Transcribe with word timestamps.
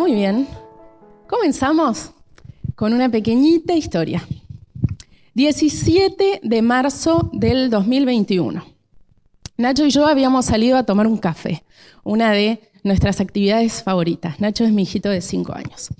Muy 0.00 0.14
bien. 0.14 0.48
Comenzamos 1.28 2.12
con 2.74 2.94
una 2.94 3.10
pequeñita 3.10 3.74
historia. 3.74 4.26
17 5.34 6.40
de 6.42 6.62
marzo 6.62 7.28
del 7.34 7.68
2021. 7.68 8.64
Nacho 9.58 9.84
y 9.84 9.90
yo 9.90 10.06
habíamos 10.06 10.46
salido 10.46 10.78
a 10.78 10.84
tomar 10.84 11.06
un 11.06 11.18
café, 11.18 11.64
una 12.02 12.32
de 12.32 12.62
nuestras 12.82 13.20
actividades 13.20 13.82
favoritas. 13.82 14.40
Nacho 14.40 14.64
es 14.64 14.72
mi 14.72 14.84
hijito 14.84 15.10
de 15.10 15.20
5 15.20 15.52
años. 15.52 15.90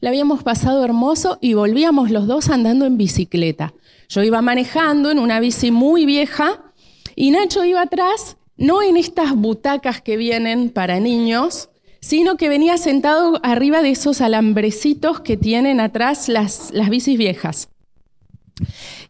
Le 0.00 0.08
habíamos 0.08 0.44
pasado 0.44 0.84
hermoso 0.84 1.38
y 1.40 1.54
volvíamos 1.54 2.12
los 2.12 2.28
dos 2.28 2.50
andando 2.50 2.86
en 2.86 2.96
bicicleta. 2.96 3.74
Yo 4.08 4.22
iba 4.22 4.40
manejando 4.40 5.10
en 5.10 5.18
una 5.18 5.40
bici 5.40 5.72
muy 5.72 6.06
vieja 6.06 6.62
y 7.16 7.32
Nacho 7.32 7.64
iba 7.64 7.82
atrás, 7.82 8.36
no 8.56 8.82
en 8.82 8.96
estas 8.96 9.34
butacas 9.34 10.00
que 10.00 10.16
vienen 10.16 10.70
para 10.70 11.00
niños, 11.00 11.70
sino 12.08 12.38
que 12.38 12.48
venía 12.48 12.78
sentado 12.78 13.38
arriba 13.42 13.82
de 13.82 13.90
esos 13.90 14.22
alambrecitos 14.22 15.20
que 15.20 15.36
tienen 15.36 15.78
atrás 15.78 16.30
las, 16.30 16.70
las 16.72 16.88
bicis 16.88 17.18
viejas. 17.18 17.68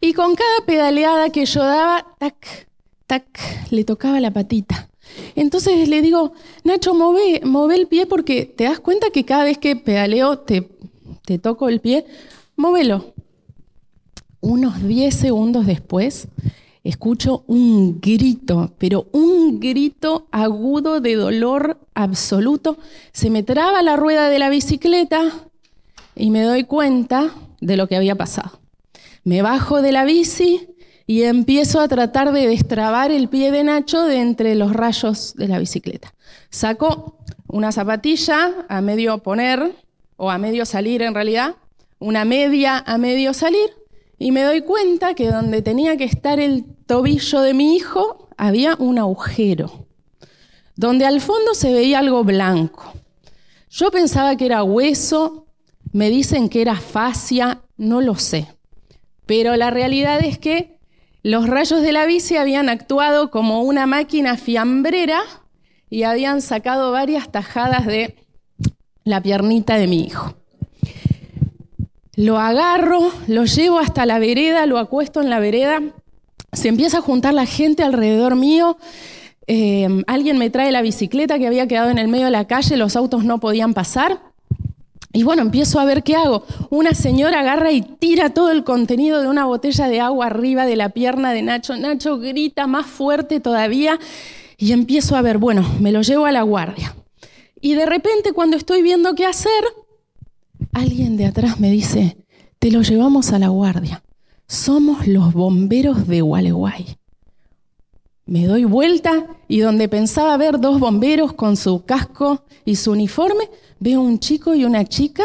Y 0.01 0.11
con 0.11 0.35
cada 0.35 0.65
pedaleada 0.65 1.29
que 1.29 1.45
yo 1.45 1.63
daba, 1.63 2.05
tac, 2.17 2.67
tac, 3.07 3.25
le 3.71 3.85
tocaba 3.85 4.19
la 4.19 4.31
patita. 4.31 4.89
Entonces 5.37 5.87
le 5.87 6.01
digo, 6.01 6.33
Nacho, 6.65 6.93
move, 6.93 7.41
el 7.73 7.87
pie 7.87 8.05
porque 8.05 8.43
te 8.43 8.65
das 8.65 8.81
cuenta 8.81 9.11
que 9.11 9.23
cada 9.23 9.45
vez 9.45 9.57
que 9.57 9.77
pedaleo 9.77 10.39
te, 10.39 10.69
te 11.23 11.39
toco 11.39 11.69
el 11.69 11.79
pie, 11.79 12.05
móvelo. 12.57 13.13
Unos 14.41 14.83
10 14.85 15.15
segundos 15.15 15.65
después, 15.65 16.27
escucho 16.89 17.43
un 17.47 17.99
grito, 18.01 18.73
pero 18.77 19.07
un 19.11 19.59
grito 19.59 20.27
agudo 20.31 20.99
de 20.99 21.15
dolor 21.15 21.79
absoluto. 21.93 22.77
Se 23.11 23.29
me 23.29 23.43
traba 23.43 23.81
la 23.81 23.95
rueda 23.95 24.29
de 24.29 24.39
la 24.39 24.49
bicicleta 24.49 25.31
y 26.15 26.31
me 26.31 26.43
doy 26.43 26.65
cuenta 26.65 27.31
de 27.61 27.77
lo 27.77 27.87
que 27.87 27.95
había 27.95 28.15
pasado. 28.15 28.59
Me 29.23 29.41
bajo 29.41 29.81
de 29.81 29.91
la 29.91 30.05
bici 30.05 30.67
y 31.05 31.23
empiezo 31.23 31.79
a 31.79 31.87
tratar 31.87 32.31
de 32.31 32.47
destrabar 32.47 33.11
el 33.11 33.29
pie 33.29 33.51
de 33.51 33.63
Nacho 33.63 34.03
de 34.03 34.19
entre 34.19 34.55
los 34.55 34.73
rayos 34.73 35.33
de 35.35 35.47
la 35.47 35.59
bicicleta. 35.59 36.13
Saco 36.49 37.17
una 37.47 37.71
zapatilla 37.71 38.65
a 38.67 38.81
medio 38.81 39.17
poner, 39.19 39.75
o 40.17 40.29
a 40.29 40.37
medio 40.37 40.65
salir 40.65 41.01
en 41.01 41.15
realidad, 41.15 41.55
una 41.97 42.25
media 42.25 42.83
a 42.85 42.97
medio 42.97 43.33
salir, 43.33 43.69
y 44.19 44.31
me 44.31 44.43
doy 44.43 44.61
cuenta 44.61 45.13
que 45.15 45.31
donde 45.31 45.61
tenía 45.61 45.97
que 45.97 46.03
estar 46.03 46.39
el 46.39 46.65
tobillo 46.89 47.41
de 47.41 47.53
mi 47.53 47.75
hijo 47.75 48.29
había 48.35 48.75
un 48.79 48.97
agujero, 48.97 49.85
donde 50.75 51.05
al 51.05 51.21
fondo 51.21 51.53
se 51.53 51.71
veía 51.71 51.99
algo 51.99 52.23
blanco. 52.23 52.93
Yo 53.69 53.91
pensaba 53.91 54.35
que 54.35 54.47
era 54.47 54.63
hueso, 54.63 55.45
me 55.93 56.09
dicen 56.09 56.49
que 56.49 56.63
era 56.63 56.77
fascia, 56.77 57.61
no 57.77 58.01
lo 58.01 58.15
sé. 58.15 58.47
Pero 59.27 59.55
la 59.55 59.69
realidad 59.69 60.25
es 60.25 60.39
que 60.39 60.79
los 61.21 61.45
rayos 61.45 61.83
de 61.83 61.91
la 61.91 62.07
bici 62.07 62.37
habían 62.37 62.69
actuado 62.69 63.29
como 63.29 63.61
una 63.61 63.85
máquina 63.85 64.35
fiambrera 64.35 65.21
y 65.91 66.03
habían 66.03 66.41
sacado 66.41 66.91
varias 66.91 67.31
tajadas 67.31 67.85
de 67.85 68.15
la 69.03 69.21
piernita 69.21 69.77
de 69.77 69.85
mi 69.85 70.05
hijo. 70.05 70.33
Lo 72.15 72.39
agarro, 72.39 73.11
lo 73.27 73.45
llevo 73.45 73.77
hasta 73.77 74.07
la 74.07 74.17
vereda, 74.17 74.65
lo 74.65 74.79
acuesto 74.79 75.21
en 75.21 75.29
la 75.29 75.39
vereda, 75.39 75.83
se 76.53 76.67
empieza 76.67 76.99
a 76.99 77.01
juntar 77.01 77.33
la 77.33 77.45
gente 77.45 77.83
alrededor 77.83 78.35
mío. 78.35 78.77
Eh, 79.47 80.03
alguien 80.07 80.37
me 80.37 80.49
trae 80.49 80.71
la 80.71 80.81
bicicleta 80.81 81.39
que 81.39 81.47
había 81.47 81.67
quedado 81.67 81.89
en 81.89 81.97
el 81.97 82.07
medio 82.07 82.25
de 82.25 82.31
la 82.31 82.45
calle, 82.45 82.77
los 82.77 82.95
autos 82.95 83.23
no 83.23 83.39
podían 83.39 83.73
pasar. 83.73 84.21
Y 85.11 85.23
bueno, 85.23 85.41
empiezo 85.41 85.79
a 85.79 85.85
ver 85.85 86.03
qué 86.03 86.15
hago. 86.15 86.43
Una 86.69 86.93
señora 86.93 87.39
agarra 87.39 87.71
y 87.71 87.81
tira 87.81 88.29
todo 88.29 88.51
el 88.51 88.63
contenido 88.63 89.21
de 89.21 89.27
una 89.27 89.45
botella 89.45 89.87
de 89.87 89.99
agua 89.99 90.27
arriba 90.27 90.67
de 90.67 90.75
la 90.75 90.89
pierna 90.89 91.33
de 91.33 91.41
Nacho. 91.41 91.75
Nacho 91.77 92.19
grita 92.19 92.67
más 92.67 92.85
fuerte 92.85 93.39
todavía 93.39 93.99
y 94.57 94.71
empiezo 94.71 95.15
a 95.15 95.23
ver, 95.23 95.39
bueno, 95.39 95.67
me 95.79 95.91
lo 95.91 96.03
llevo 96.03 96.27
a 96.27 96.31
la 96.31 96.43
guardia. 96.43 96.95
Y 97.59 97.73
de 97.73 97.87
repente 97.87 98.33
cuando 98.33 98.55
estoy 98.55 98.83
viendo 98.83 99.15
qué 99.15 99.25
hacer, 99.25 99.63
alguien 100.73 101.17
de 101.17 101.25
atrás 101.25 101.59
me 101.59 101.71
dice, 101.71 102.17
te 102.59 102.69
lo 102.69 102.83
llevamos 102.83 103.31
a 103.31 103.39
la 103.39 103.47
guardia. 103.47 104.03
Somos 104.49 105.05
los 105.05 105.33
bomberos 105.33 106.07
de 106.07 106.21
Gualeguay. 106.21 106.97
Me 108.25 108.47
doy 108.47 108.63
vuelta 108.63 109.27
y 109.47 109.59
donde 109.59 109.87
pensaba 109.87 110.35
ver 110.37 110.59
dos 110.59 110.79
bomberos 110.79 111.33
con 111.33 111.55
su 111.55 111.85
casco 111.85 112.45
y 112.65 112.75
su 112.75 112.93
uniforme, 112.93 113.47
veo 113.79 114.01
un 114.01 114.17
chico 114.17 114.55
y 114.55 114.65
una 114.65 114.85
chica 114.85 115.23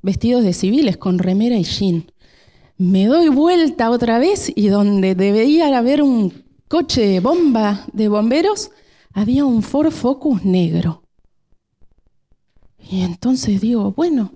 vestidos 0.00 0.42
de 0.42 0.54
civiles 0.54 0.96
con 0.96 1.18
remera 1.18 1.56
y 1.56 1.64
jean. 1.64 2.10
Me 2.78 3.04
doy 3.04 3.28
vuelta 3.28 3.90
otra 3.90 4.18
vez 4.18 4.50
y 4.56 4.68
donde 4.68 5.14
debería 5.14 5.76
haber 5.76 6.02
un 6.02 6.32
coche 6.66 7.06
de 7.06 7.20
bomba 7.20 7.84
de 7.92 8.08
bomberos, 8.08 8.70
había 9.12 9.44
un 9.44 9.62
Ford 9.62 9.92
Focus 9.92 10.46
negro. 10.46 11.02
Y 12.78 13.02
entonces 13.02 13.60
digo, 13.60 13.92
bueno, 13.92 14.32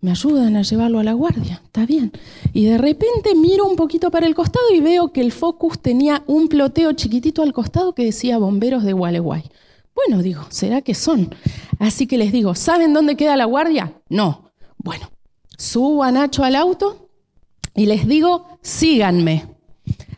me 0.00 0.10
ayudan 0.10 0.56
a 0.56 0.62
llevarlo 0.62 0.98
a 0.98 1.04
la 1.04 1.12
guardia, 1.12 1.60
está 1.64 1.84
bien. 1.84 2.12
Y 2.52 2.64
de 2.64 2.78
repente 2.78 3.34
miro 3.34 3.66
un 3.66 3.76
poquito 3.76 4.10
para 4.10 4.26
el 4.26 4.34
costado 4.34 4.72
y 4.74 4.80
veo 4.80 5.12
que 5.12 5.20
el 5.20 5.32
Focus 5.32 5.80
tenía 5.80 6.22
un 6.26 6.48
ploteo 6.48 6.92
chiquitito 6.92 7.42
al 7.42 7.52
costado 7.52 7.94
que 7.94 8.04
decía 8.04 8.38
bomberos 8.38 8.82
de 8.84 8.94
Gualeguay. 8.94 9.44
Bueno, 9.94 10.22
digo, 10.22 10.46
¿será 10.48 10.80
que 10.80 10.94
son? 10.94 11.34
Así 11.78 12.06
que 12.06 12.16
les 12.16 12.32
digo, 12.32 12.54
¿saben 12.54 12.94
dónde 12.94 13.16
queda 13.16 13.36
la 13.36 13.44
guardia? 13.44 13.92
No. 14.08 14.50
Bueno, 14.78 15.10
subo 15.58 16.02
a 16.02 16.10
Nacho 16.10 16.44
al 16.44 16.56
auto 16.56 17.10
y 17.74 17.86
les 17.86 18.06
digo, 18.06 18.58
síganme. 18.62 19.46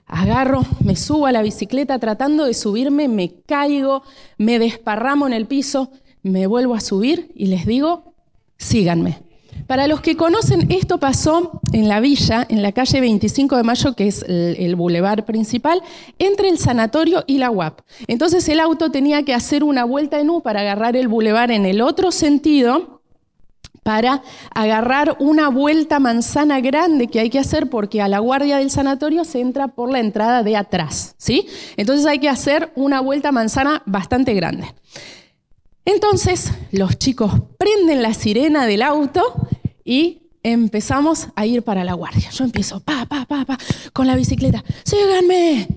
Agarro, 0.07 0.65
me 0.85 0.95
subo 0.95 1.27
a 1.27 1.33
la 1.33 1.43
bicicleta 1.43 1.99
tratando 1.99 2.45
de 2.45 2.55
subirme, 2.55 3.09
me 3.09 3.41
caigo, 3.47 4.03
me 4.39 4.59
desparramo 4.59 5.27
en 5.27 5.33
el 5.33 5.47
piso, 5.47 5.91
me 6.23 6.47
vuelvo 6.47 6.75
a 6.75 6.81
subir 6.81 7.33
y 7.35 7.47
les 7.47 7.67
digo, 7.67 8.15
síganme. 8.59 9.32
Para 9.73 9.87
los 9.87 10.03
que 10.03 10.19
conocen, 10.19 10.71
esto 10.71 10.99
pasó 10.99 11.63
en 11.73 11.89
la 11.89 12.01
villa, 12.01 12.47
en 12.51 12.61
la 12.61 12.73
calle 12.73 13.01
25 13.01 13.57
de 13.57 13.63
Mayo, 13.63 13.95
que 13.95 14.07
es 14.07 14.23
el, 14.29 14.77
bulevar 14.77 15.25
principal, 15.25 15.83
entre 16.19 16.51
el 16.51 16.59
sanatorio 16.59 17.25
y 17.27 17.39
la 17.39 17.51
UAP. 17.51 17.81
Entonces 18.07 18.47
el 18.51 18.61
auto 18.61 18.91
tenía 18.91 19.23
que 19.23 19.33
hacer 19.33 19.65
una 19.65 19.85
vuelta 19.85 20.21
en 20.21 20.29
U 20.29 20.43
para 20.43 20.61
agarrar 20.61 20.95
el 20.95 21.09
bulevar 21.09 21.51
en 21.51 21.65
el 21.65 21.81
otro 21.81 22.13
sentido 22.13 23.01
para 23.83 24.23
agarrar 24.55 25.17
una 25.21 25.49
vuelta 25.49 25.99
manzana 25.99 26.61
grande 26.61 27.07
que 27.07 27.21
hay 27.21 27.31
que 27.31 27.39
hacer 27.39 27.71
porque 27.71 28.03
a 28.03 28.09
la 28.09 28.19
guardia 28.19 28.59
del 28.59 28.71
sanatorio 28.71 29.25
se 29.25 29.41
entra 29.41 29.69
por 29.69 29.91
la 29.91 30.01
entrada 30.01 30.43
de 30.43 30.55
atrás, 30.55 31.15
¿sí? 31.17 31.47
Entonces 31.79 32.05
hay 32.05 32.19
que 32.19 32.29
hacer 32.29 32.73
una 32.75 33.01
vuelta 33.01 33.33
manzana 33.33 33.83
bastante 33.87 34.35
grande. 34.35 34.67
Entonces 35.87 36.53
los 36.73 36.99
chicos 36.99 37.33
prenden 37.57 38.03
la 38.03 38.13
sirena 38.13 38.67
del 38.67 38.83
auto 38.83 39.49
y 39.85 40.23
empezamos 40.43 41.29
a 41.37 41.47
ir 41.47 41.63
para 41.63 41.85
la 41.85 41.95
guardia. 41.95 42.31
Yo 42.31 42.45
empiezo, 42.45 42.81
pa, 42.81 43.07
pa, 43.07 43.25
pa, 43.27 43.45
pa, 43.45 43.59
con 43.93 44.07
la 44.07 44.17
bicicleta, 44.17 44.65
síganme. 44.85 45.69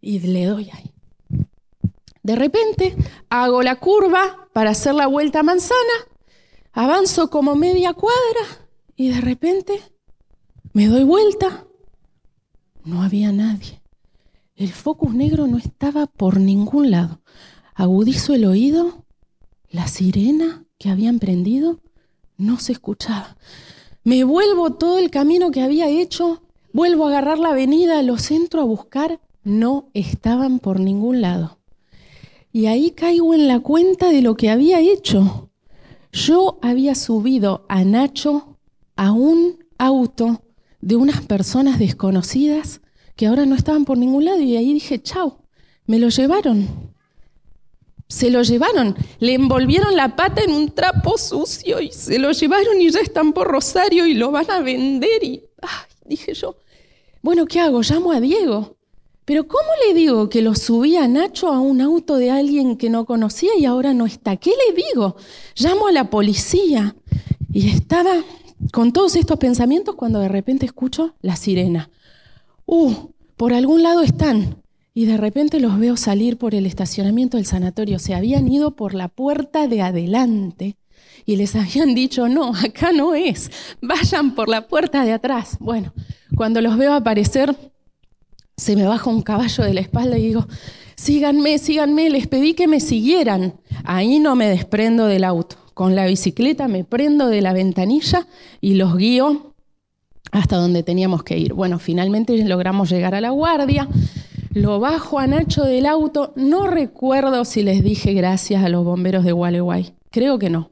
Y 0.00 0.20
le 0.20 0.46
doy 0.46 0.70
ahí. 0.70 0.92
De 2.22 2.36
repente 2.36 2.94
hago 3.30 3.62
la 3.62 3.76
curva 3.76 4.48
para 4.52 4.70
hacer 4.70 4.94
la 4.94 5.06
vuelta 5.06 5.42
manzana, 5.42 5.76
avanzo 6.72 7.30
como 7.30 7.54
media 7.54 7.94
cuadra 7.94 8.68
y 8.96 9.08
de 9.08 9.20
repente 9.20 9.80
me 10.72 10.88
doy 10.88 11.04
vuelta. 11.04 11.66
No 12.84 13.02
había 13.02 13.32
nadie. 13.32 13.80
El 14.56 14.72
focus 14.72 15.14
negro 15.14 15.46
no 15.46 15.56
estaba 15.58 16.06
por 16.06 16.38
ningún 16.38 16.90
lado. 16.90 17.20
Agudizo 17.74 18.34
el 18.34 18.44
oído 18.44 19.04
la 19.70 19.86
sirena 19.86 20.64
que 20.78 20.90
habían 20.90 21.18
prendido 21.18 21.80
no 22.38 22.58
se 22.58 22.72
escuchaba. 22.72 23.36
Me 24.04 24.24
vuelvo 24.24 24.72
todo 24.72 24.98
el 24.98 25.10
camino 25.10 25.50
que 25.50 25.60
había 25.60 25.88
hecho, 25.88 26.42
vuelvo 26.72 27.04
a 27.04 27.08
agarrar 27.08 27.38
la 27.38 27.50
avenida, 27.50 28.02
lo 28.02 28.16
centro 28.16 28.62
a 28.62 28.64
buscar, 28.64 29.20
no 29.44 29.90
estaban 29.92 30.58
por 30.60 30.80
ningún 30.80 31.20
lado. 31.20 31.58
Y 32.52 32.66
ahí 32.66 32.92
caigo 32.92 33.34
en 33.34 33.46
la 33.48 33.60
cuenta 33.60 34.08
de 34.08 34.22
lo 34.22 34.36
que 34.36 34.50
había 34.50 34.80
hecho. 34.80 35.50
Yo 36.12 36.58
había 36.62 36.94
subido 36.94 37.66
a 37.68 37.84
Nacho 37.84 38.56
a 38.96 39.12
un 39.12 39.64
auto 39.76 40.42
de 40.80 40.96
unas 40.96 41.20
personas 41.20 41.78
desconocidas 41.78 42.80
que 43.16 43.26
ahora 43.26 43.46
no 43.46 43.54
estaban 43.54 43.84
por 43.84 43.98
ningún 43.98 44.24
lado 44.24 44.40
y 44.40 44.56
ahí 44.56 44.72
dije, 44.72 45.02
chao, 45.02 45.42
me 45.86 45.98
lo 45.98 46.08
llevaron 46.08 46.94
se 48.08 48.30
lo 48.30 48.42
llevaron, 48.42 48.96
le 49.20 49.34
envolvieron 49.34 49.94
la 49.94 50.16
pata 50.16 50.42
en 50.42 50.52
un 50.52 50.70
trapo 50.70 51.18
sucio 51.18 51.80
y 51.80 51.92
se 51.92 52.18
lo 52.18 52.32
llevaron 52.32 52.80
y 52.80 52.90
ya 52.90 53.00
están 53.00 53.32
por 53.32 53.48
Rosario 53.48 54.06
y 54.06 54.14
lo 54.14 54.30
van 54.30 54.50
a 54.50 54.60
vender. 54.60 55.22
Y 55.22 55.42
dije 56.06 56.32
yo, 56.34 56.56
bueno, 57.22 57.46
¿qué 57.46 57.60
hago? 57.60 57.82
Llamo 57.82 58.12
a 58.12 58.20
Diego. 58.20 58.76
Pero 59.26 59.46
¿cómo 59.46 59.68
le 59.86 59.92
digo 59.92 60.30
que 60.30 60.40
lo 60.40 60.54
subí 60.54 60.96
a 60.96 61.06
Nacho 61.06 61.48
a 61.48 61.60
un 61.60 61.82
auto 61.82 62.16
de 62.16 62.30
alguien 62.30 62.78
que 62.78 62.88
no 62.88 63.04
conocía 63.04 63.50
y 63.58 63.66
ahora 63.66 63.92
no 63.92 64.06
está? 64.06 64.38
¿Qué 64.38 64.52
le 64.52 64.82
digo? 64.82 65.16
Llamo 65.54 65.88
a 65.88 65.92
la 65.92 66.08
policía. 66.08 66.96
Y 67.52 67.68
estaba 67.68 68.24
con 68.72 68.94
todos 68.94 69.16
estos 69.16 69.38
pensamientos 69.38 69.96
cuando 69.96 70.20
de 70.20 70.28
repente 70.28 70.64
escucho 70.64 71.14
la 71.20 71.36
sirena. 71.36 71.90
Uh, 72.64 73.10
por 73.36 73.52
algún 73.52 73.82
lado 73.82 74.00
están. 74.00 74.62
Y 74.98 75.04
de 75.04 75.16
repente 75.16 75.60
los 75.60 75.78
veo 75.78 75.96
salir 75.96 76.38
por 76.38 76.56
el 76.56 76.66
estacionamiento 76.66 77.36
del 77.36 77.46
sanatorio. 77.46 78.00
Se 78.00 78.16
habían 78.16 78.50
ido 78.50 78.74
por 78.74 78.94
la 78.94 79.06
puerta 79.06 79.68
de 79.68 79.80
adelante 79.80 80.76
y 81.24 81.36
les 81.36 81.54
habían 81.54 81.94
dicho, 81.94 82.28
no, 82.28 82.52
acá 82.64 82.90
no 82.90 83.14
es, 83.14 83.48
vayan 83.80 84.34
por 84.34 84.48
la 84.48 84.66
puerta 84.66 85.04
de 85.04 85.12
atrás. 85.12 85.56
Bueno, 85.60 85.94
cuando 86.34 86.60
los 86.60 86.76
veo 86.76 86.94
aparecer, 86.94 87.54
se 88.56 88.74
me 88.74 88.88
baja 88.88 89.08
un 89.08 89.22
caballo 89.22 89.62
de 89.62 89.72
la 89.72 89.82
espalda 89.82 90.18
y 90.18 90.26
digo, 90.26 90.48
síganme, 90.96 91.58
síganme, 91.58 92.10
les 92.10 92.26
pedí 92.26 92.54
que 92.54 92.66
me 92.66 92.80
siguieran. 92.80 93.54
Ahí 93.84 94.18
no 94.18 94.34
me 94.34 94.48
desprendo 94.48 95.06
del 95.06 95.22
auto. 95.22 95.58
Con 95.74 95.94
la 95.94 96.06
bicicleta 96.06 96.66
me 96.66 96.82
prendo 96.82 97.28
de 97.28 97.40
la 97.40 97.52
ventanilla 97.52 98.26
y 98.60 98.74
los 98.74 98.96
guío 98.96 99.54
hasta 100.32 100.56
donde 100.56 100.82
teníamos 100.82 101.22
que 101.22 101.38
ir. 101.38 101.54
Bueno, 101.54 101.78
finalmente 101.78 102.36
logramos 102.44 102.90
llegar 102.90 103.14
a 103.14 103.20
la 103.20 103.30
guardia. 103.30 103.88
Lo 104.52 104.80
bajo 104.80 105.18
a 105.18 105.26
Nacho 105.26 105.64
del 105.64 105.86
auto. 105.86 106.32
No 106.36 106.66
recuerdo 106.66 107.44
si 107.44 107.62
les 107.62 107.82
dije 107.82 108.14
gracias 108.14 108.64
a 108.64 108.68
los 108.68 108.84
bomberos 108.84 109.24
de 109.24 109.32
Gualeguay. 109.32 109.94
Creo 110.10 110.38
que 110.38 110.50
no. 110.50 110.70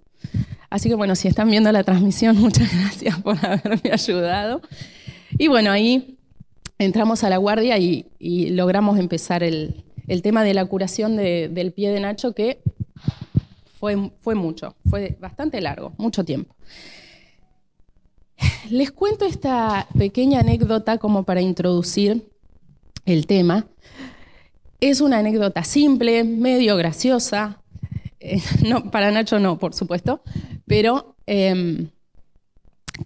Así 0.70 0.88
que 0.88 0.94
bueno, 0.94 1.14
si 1.14 1.28
están 1.28 1.50
viendo 1.50 1.70
la 1.72 1.84
transmisión, 1.84 2.36
muchas 2.40 2.72
gracias 2.72 3.20
por 3.20 3.36
haberme 3.44 3.90
ayudado. 3.92 4.60
Y 5.38 5.48
bueno, 5.48 5.70
ahí 5.70 6.18
entramos 6.78 7.24
a 7.24 7.30
la 7.30 7.36
guardia 7.36 7.78
y, 7.78 8.06
logramos 8.50 8.98
empezar 8.98 9.42
el, 9.42 9.84
tema 10.22 10.44
de 10.44 10.54
la 10.54 10.64
curación 10.66 11.16
del 11.16 11.72
pie 11.72 11.90
de 11.90 12.00
Nacho, 12.00 12.32
que 12.32 12.60
fue, 13.78 14.34
mucho, 14.34 14.74
fue 14.88 15.16
bastante 15.20 15.60
largo, 15.60 15.92
mucho 15.98 16.24
tiempo. 16.24 16.54
Les 18.70 18.90
cuento 18.90 19.24
esta 19.24 19.86
pequeña 19.96 20.40
anécdota 20.40 20.98
como 20.98 21.22
para 21.22 21.40
introducir 21.40 22.28
el 23.06 23.26
tema. 23.26 23.66
Es 24.80 25.00
una 25.00 25.18
anécdota 25.18 25.64
simple, 25.64 26.24
medio 26.24 26.76
graciosa. 26.76 27.62
Eh, 28.20 28.42
no, 28.68 28.90
para 28.90 29.10
Nacho 29.10 29.38
no, 29.38 29.58
por 29.58 29.72
supuesto. 29.72 30.20
Pero, 30.66 31.16
em, 31.26 31.88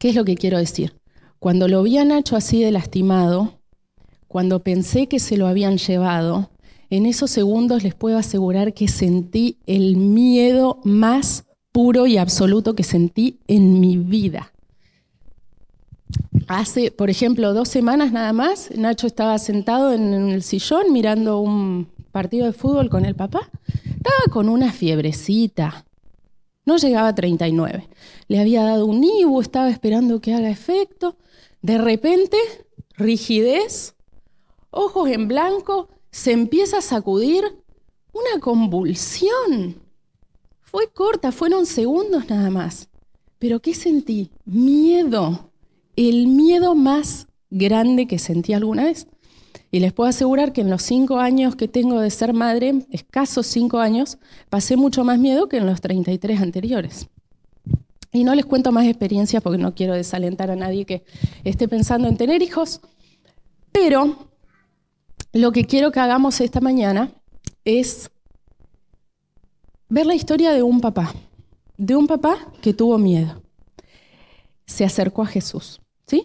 ¿qué 0.00 0.08
es 0.08 0.14
lo 0.16 0.24
que 0.24 0.34
quiero 0.34 0.58
decir? 0.58 0.94
Cuando 1.38 1.68
lo 1.68 1.82
vi 1.82 1.98
a 1.98 2.04
Nacho 2.04 2.36
así 2.36 2.62
de 2.62 2.72
lastimado, 2.72 3.60
cuando 4.26 4.62
pensé 4.62 5.06
que 5.06 5.18
se 5.18 5.36
lo 5.36 5.46
habían 5.46 5.78
llevado, 5.78 6.50
en 6.90 7.06
esos 7.06 7.30
segundos 7.30 7.84
les 7.84 7.94
puedo 7.94 8.18
asegurar 8.18 8.74
que 8.74 8.88
sentí 8.88 9.58
el 9.66 9.96
miedo 9.96 10.80
más 10.82 11.44
puro 11.72 12.06
y 12.06 12.18
absoluto 12.18 12.74
que 12.74 12.82
sentí 12.82 13.38
en 13.46 13.80
mi 13.80 13.96
vida. 13.96 14.52
Hace, 16.52 16.90
por 16.90 17.10
ejemplo, 17.10 17.54
dos 17.54 17.68
semanas 17.68 18.10
nada 18.10 18.32
más, 18.32 18.72
Nacho 18.72 19.06
estaba 19.06 19.38
sentado 19.38 19.92
en 19.92 20.12
el 20.12 20.42
sillón 20.42 20.92
mirando 20.92 21.38
un 21.38 21.86
partido 22.10 22.46
de 22.46 22.52
fútbol 22.52 22.90
con 22.90 23.04
el 23.04 23.14
papá. 23.14 23.48
Estaba 23.84 24.32
con 24.32 24.48
una 24.48 24.72
fiebrecita. 24.72 25.86
No 26.64 26.76
llegaba 26.76 27.06
a 27.06 27.14
39. 27.14 27.88
Le 28.26 28.40
había 28.40 28.64
dado 28.64 28.86
un 28.86 29.04
ibu, 29.04 29.40
estaba 29.40 29.70
esperando 29.70 30.20
que 30.20 30.34
haga 30.34 30.50
efecto. 30.50 31.16
De 31.62 31.78
repente, 31.78 32.36
rigidez, 32.96 33.94
ojos 34.72 35.08
en 35.08 35.28
blanco, 35.28 35.88
se 36.10 36.32
empieza 36.32 36.78
a 36.78 36.82
sacudir 36.82 37.44
una 38.12 38.40
convulsión. 38.40 39.80
Fue 40.62 40.88
corta, 40.88 41.30
fueron 41.30 41.64
segundos 41.64 42.28
nada 42.28 42.50
más. 42.50 42.88
Pero 43.38 43.60
¿qué 43.60 43.72
sentí? 43.72 44.32
Miedo 44.44 45.49
el 46.08 46.28
miedo 46.28 46.74
más 46.74 47.28
grande 47.50 48.06
que 48.06 48.18
sentí 48.18 48.54
alguna 48.54 48.84
vez. 48.84 49.06
Y 49.70 49.80
les 49.80 49.92
puedo 49.92 50.08
asegurar 50.08 50.52
que 50.52 50.62
en 50.62 50.70
los 50.70 50.82
cinco 50.82 51.18
años 51.18 51.56
que 51.56 51.68
tengo 51.68 52.00
de 52.00 52.10
ser 52.10 52.32
madre, 52.32 52.86
escasos 52.90 53.46
cinco 53.46 53.78
años, 53.78 54.18
pasé 54.48 54.76
mucho 54.76 55.04
más 55.04 55.18
miedo 55.18 55.48
que 55.48 55.58
en 55.58 55.66
los 55.66 55.80
33 55.80 56.40
anteriores. 56.40 57.08
Y 58.12 58.24
no 58.24 58.34
les 58.34 58.46
cuento 58.46 58.72
más 58.72 58.86
experiencias 58.86 59.42
porque 59.42 59.58
no 59.58 59.74
quiero 59.74 59.94
desalentar 59.94 60.50
a 60.50 60.56
nadie 60.56 60.84
que 60.84 61.04
esté 61.44 61.68
pensando 61.68 62.08
en 62.08 62.16
tener 62.16 62.42
hijos, 62.42 62.80
pero 63.70 64.28
lo 65.32 65.52
que 65.52 65.64
quiero 65.66 65.92
que 65.92 66.00
hagamos 66.00 66.40
esta 66.40 66.60
mañana 66.60 67.12
es 67.64 68.10
ver 69.88 70.06
la 70.06 70.14
historia 70.14 70.52
de 70.52 70.62
un 70.62 70.80
papá, 70.80 71.14
de 71.76 71.94
un 71.94 72.08
papá 72.08 72.52
que 72.60 72.74
tuvo 72.74 72.98
miedo. 72.98 73.42
Se 74.66 74.84
acercó 74.84 75.22
a 75.22 75.26
Jesús. 75.26 75.79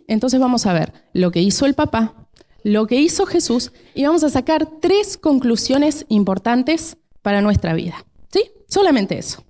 Entonces 0.07 0.39
vamos 0.39 0.65
a 0.65 0.73
ver 0.73 0.93
lo 1.13 1.31
que 1.31 1.41
hizo 1.41 1.65
el 1.65 1.73
papá, 1.73 2.27
lo 2.63 2.87
que 2.87 2.99
hizo 2.99 3.25
Jesús 3.25 3.71
y 3.93 4.05
vamos 4.05 4.23
a 4.23 4.29
sacar 4.29 4.67
tres 4.81 5.17
conclusiones 5.17 6.05
importantes 6.09 6.97
para 7.21 7.41
nuestra 7.41 7.73
vida. 7.73 8.05
¿Sí? 8.31 8.51
Solamente 8.67 9.17
eso. 9.17 9.43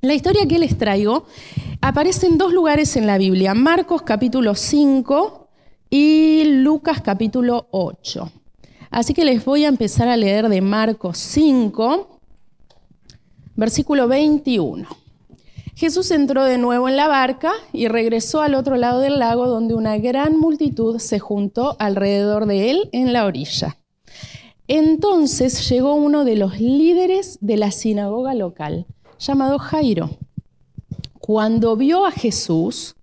La 0.00 0.14
historia 0.14 0.46
que 0.46 0.58
les 0.58 0.76
traigo 0.76 1.26
aparece 1.80 2.26
en 2.26 2.36
dos 2.36 2.52
lugares 2.52 2.96
en 2.96 3.06
la 3.06 3.16
Biblia, 3.16 3.54
Marcos 3.54 4.02
capítulo 4.02 4.54
5 4.54 5.48
y 5.88 6.44
Lucas 6.44 7.00
capítulo 7.00 7.68
8. 7.70 8.30
Así 8.90 9.14
que 9.14 9.24
les 9.24 9.44
voy 9.44 9.64
a 9.64 9.68
empezar 9.68 10.08
a 10.08 10.16
leer 10.16 10.48
de 10.48 10.60
Marcos 10.60 11.18
5, 11.18 12.20
versículo 13.56 14.06
21. 14.06 15.03
Jesús 15.76 16.12
entró 16.12 16.44
de 16.44 16.56
nuevo 16.56 16.88
en 16.88 16.96
la 16.96 17.08
barca 17.08 17.52
y 17.72 17.88
regresó 17.88 18.40
al 18.40 18.54
otro 18.54 18.76
lado 18.76 19.00
del 19.00 19.18
lago 19.18 19.48
donde 19.48 19.74
una 19.74 19.98
gran 19.98 20.38
multitud 20.38 20.98
se 20.98 21.18
juntó 21.18 21.74
alrededor 21.80 22.46
de 22.46 22.70
él 22.70 22.88
en 22.92 23.12
la 23.12 23.24
orilla. 23.24 23.78
Entonces 24.68 25.68
llegó 25.68 25.94
uno 25.94 26.24
de 26.24 26.36
los 26.36 26.60
líderes 26.60 27.38
de 27.40 27.56
la 27.56 27.72
sinagoga 27.72 28.34
local, 28.34 28.86
llamado 29.18 29.58
Jairo. 29.58 30.10
Cuando 31.18 31.76
vio 31.76 32.06
a 32.06 32.12
Jesús, 32.12 32.94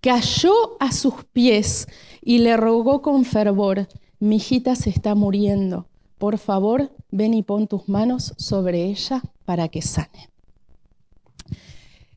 cayó 0.00 0.54
a 0.80 0.92
sus 0.92 1.24
pies 1.32 1.86
y 2.22 2.38
le 2.38 2.56
rogó 2.56 3.02
con 3.02 3.24
fervor, 3.24 3.88
mi 4.18 4.36
hijita 4.36 4.74
se 4.74 4.88
está 4.88 5.14
muriendo, 5.14 5.86
por 6.16 6.38
favor, 6.38 6.90
ven 7.10 7.34
y 7.34 7.42
pon 7.42 7.66
tus 7.66 7.88
manos 7.90 8.32
sobre 8.38 8.84
ella 8.84 9.20
para 9.44 9.68
que 9.68 9.82
sane. 9.82 10.30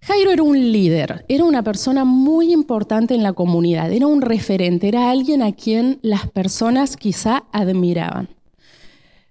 Jairo 0.10 0.32
era 0.32 0.42
un 0.42 0.72
líder, 0.72 1.24
era 1.28 1.46
una 1.46 1.62
persona 1.62 2.04
muy 2.04 2.52
importante 2.52 3.14
en 3.14 3.22
la 3.22 3.34
comunidad, 3.34 3.92
era 3.92 4.08
un 4.08 4.22
referente, 4.24 4.88
era 4.88 5.12
alguien 5.12 5.44
a 5.44 5.52
quien 5.52 6.00
las 6.02 6.28
personas 6.28 6.98
quizá 6.98 7.44
admiraban. 7.52 8.28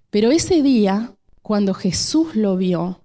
Pero 0.09 0.31
ese 0.31 0.63
día, 0.63 1.15
cuando 1.41 1.73
Jesús 1.73 2.33
lo 2.33 2.55
vio, 2.55 3.01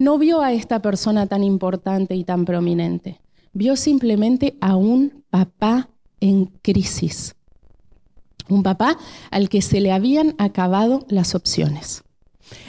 no 0.00 0.18
vio 0.18 0.40
a 0.40 0.52
esta 0.52 0.82
persona 0.82 1.28
tan 1.28 1.44
importante 1.44 2.16
y 2.16 2.24
tan 2.24 2.44
prominente, 2.44 3.20
vio 3.52 3.76
simplemente 3.76 4.56
a 4.60 4.74
un 4.74 5.22
papá 5.30 5.90
en 6.18 6.46
crisis, 6.60 7.36
un 8.48 8.64
papá 8.64 8.98
al 9.30 9.48
que 9.48 9.62
se 9.62 9.80
le 9.80 9.92
habían 9.92 10.34
acabado 10.38 11.06
las 11.08 11.36
opciones. 11.36 12.02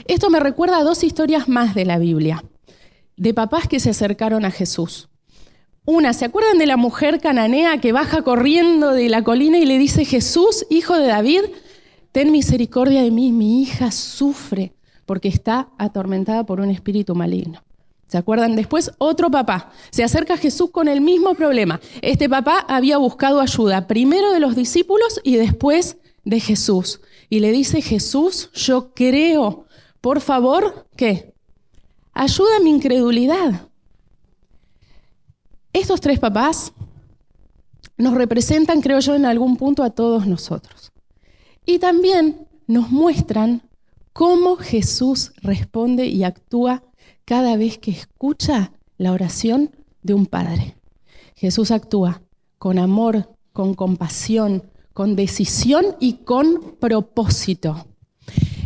Esto 0.06 0.29
me 0.29 0.39
recuerda 0.39 0.77
a 0.77 0.84
dos 0.84 1.03
historias 1.03 1.50
más 1.50 1.74
de 1.74 1.86
la 1.86 1.98
Biblia 1.98 2.44
de 3.17 3.33
papás 3.33 3.67
que 3.67 3.79
se 3.79 3.89
acercaron 3.89 4.45
a 4.45 4.51
Jesús. 4.51 5.09
Una, 5.86 6.13
¿se 6.13 6.25
acuerdan 6.25 6.57
de 6.57 6.65
la 6.65 6.77
mujer 6.77 7.19
cananea 7.19 7.79
que 7.79 7.91
baja 7.91 8.21
corriendo 8.21 8.91
de 8.91 9.09
la 9.09 9.24
colina 9.24 9.57
y 9.57 9.65
le 9.65 9.77
dice, 9.77 10.05
Jesús, 10.05 10.65
hijo 10.69 10.97
de 10.97 11.07
David, 11.07 11.41
ten 12.12 12.31
misericordia 12.31 13.01
de 13.01 13.12
mí, 13.12 13.31
mi 13.31 13.62
hija 13.62 13.91
sufre 13.91 14.74
porque 15.05 15.29
está 15.29 15.69
atormentada 15.77 16.45
por 16.45 16.59
un 16.59 16.69
espíritu 16.69 17.15
maligno. 17.15 17.63
¿Se 18.07 18.17
acuerdan? 18.17 18.55
Después 18.55 18.91
otro 19.00 19.31
papá 19.31 19.71
se 19.89 20.03
acerca 20.03 20.36
a 20.36 20.38
Jesús 20.38 20.71
con 20.71 20.88
el 20.88 21.01
mismo 21.01 21.33
problema. 21.33 21.79
Este 22.01 22.29
papá 22.29 22.65
había 22.67 22.97
buscado 22.97 23.41
ayuda 23.41 23.88
primero 23.88 24.31
de 24.31 24.39
los 24.39 24.55
discípulos 24.55 25.19
y 25.24 25.36
después 25.36 25.97
de 26.24 26.39
Jesús. 26.39 27.01
Y 27.29 27.39
le 27.39 27.51
dice, 27.51 27.81
Jesús, 27.81 28.50
yo 28.53 28.93
creo, 28.93 29.65
por 30.01 30.21
favor, 30.21 30.88
¿qué? 30.95 31.26
Ayuda 32.17 32.57
a 32.57 32.59
mi 32.59 32.71
incredulidad. 32.71 33.67
Estos 35.71 36.01
tres 36.01 36.19
papás 36.19 36.74
nos 37.97 38.15
representan, 38.15 38.81
creo 38.81 39.00
yo, 39.00 39.15
en 39.15 39.25
algún 39.25 39.55
punto 39.57 39.83
a 39.83 39.91
todos 39.91 40.25
nosotros. 40.25 40.91
Y 41.65 41.79
también 41.79 42.47
nos 42.65 42.89
muestran 42.89 43.62
cómo 44.13 44.55
Jesús 44.55 45.31
responde 45.41 46.07
y 46.07 46.24
actúa 46.24 46.83
cada 47.24 47.55
vez 47.55 47.77
que 47.77 47.91
escucha 47.91 48.71
la 48.97 49.12
oración 49.12 49.75
de 50.01 50.13
un 50.15 50.25
padre. 50.25 50.75
Jesús 51.36 51.69
actúa 51.69 52.21
con 52.57 52.79
amor, 52.79 53.29
con 53.53 53.75
compasión, 53.75 54.63
con 54.93 55.15
decisión 55.15 55.86
y 56.00 56.13
con 56.13 56.77
propósito. 56.79 57.86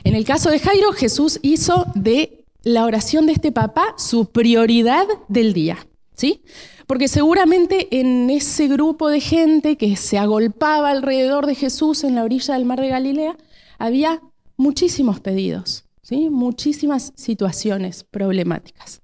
En 0.05 0.15
el 0.15 0.23
caso 0.23 0.49
de 0.49 0.59
Jairo, 0.59 0.93
Jesús 0.93 1.39
hizo 1.41 1.85
de 1.95 2.40
la 2.63 2.85
oración 2.85 3.25
de 3.25 3.33
este 3.33 3.51
papá 3.51 3.95
su 3.97 4.31
prioridad 4.31 5.05
del 5.27 5.53
día, 5.53 5.87
¿sí? 6.13 6.43
Porque 6.87 7.07
seguramente 7.07 7.87
en 7.99 8.29
ese 8.29 8.67
grupo 8.67 9.09
de 9.09 9.21
gente 9.21 9.77
que 9.77 9.95
se 9.95 10.17
agolpaba 10.17 10.91
alrededor 10.91 11.45
de 11.45 11.55
Jesús 11.55 12.03
en 12.03 12.15
la 12.15 12.23
orilla 12.23 12.53
del 12.53 12.65
mar 12.65 12.79
de 12.79 12.89
Galilea, 12.89 13.37
había 13.79 14.21
muchísimos 14.57 15.19
pedidos, 15.19 15.85
¿sí? 16.01 16.29
muchísimas 16.29 17.13
situaciones 17.15 18.03
problemáticas. 18.03 19.01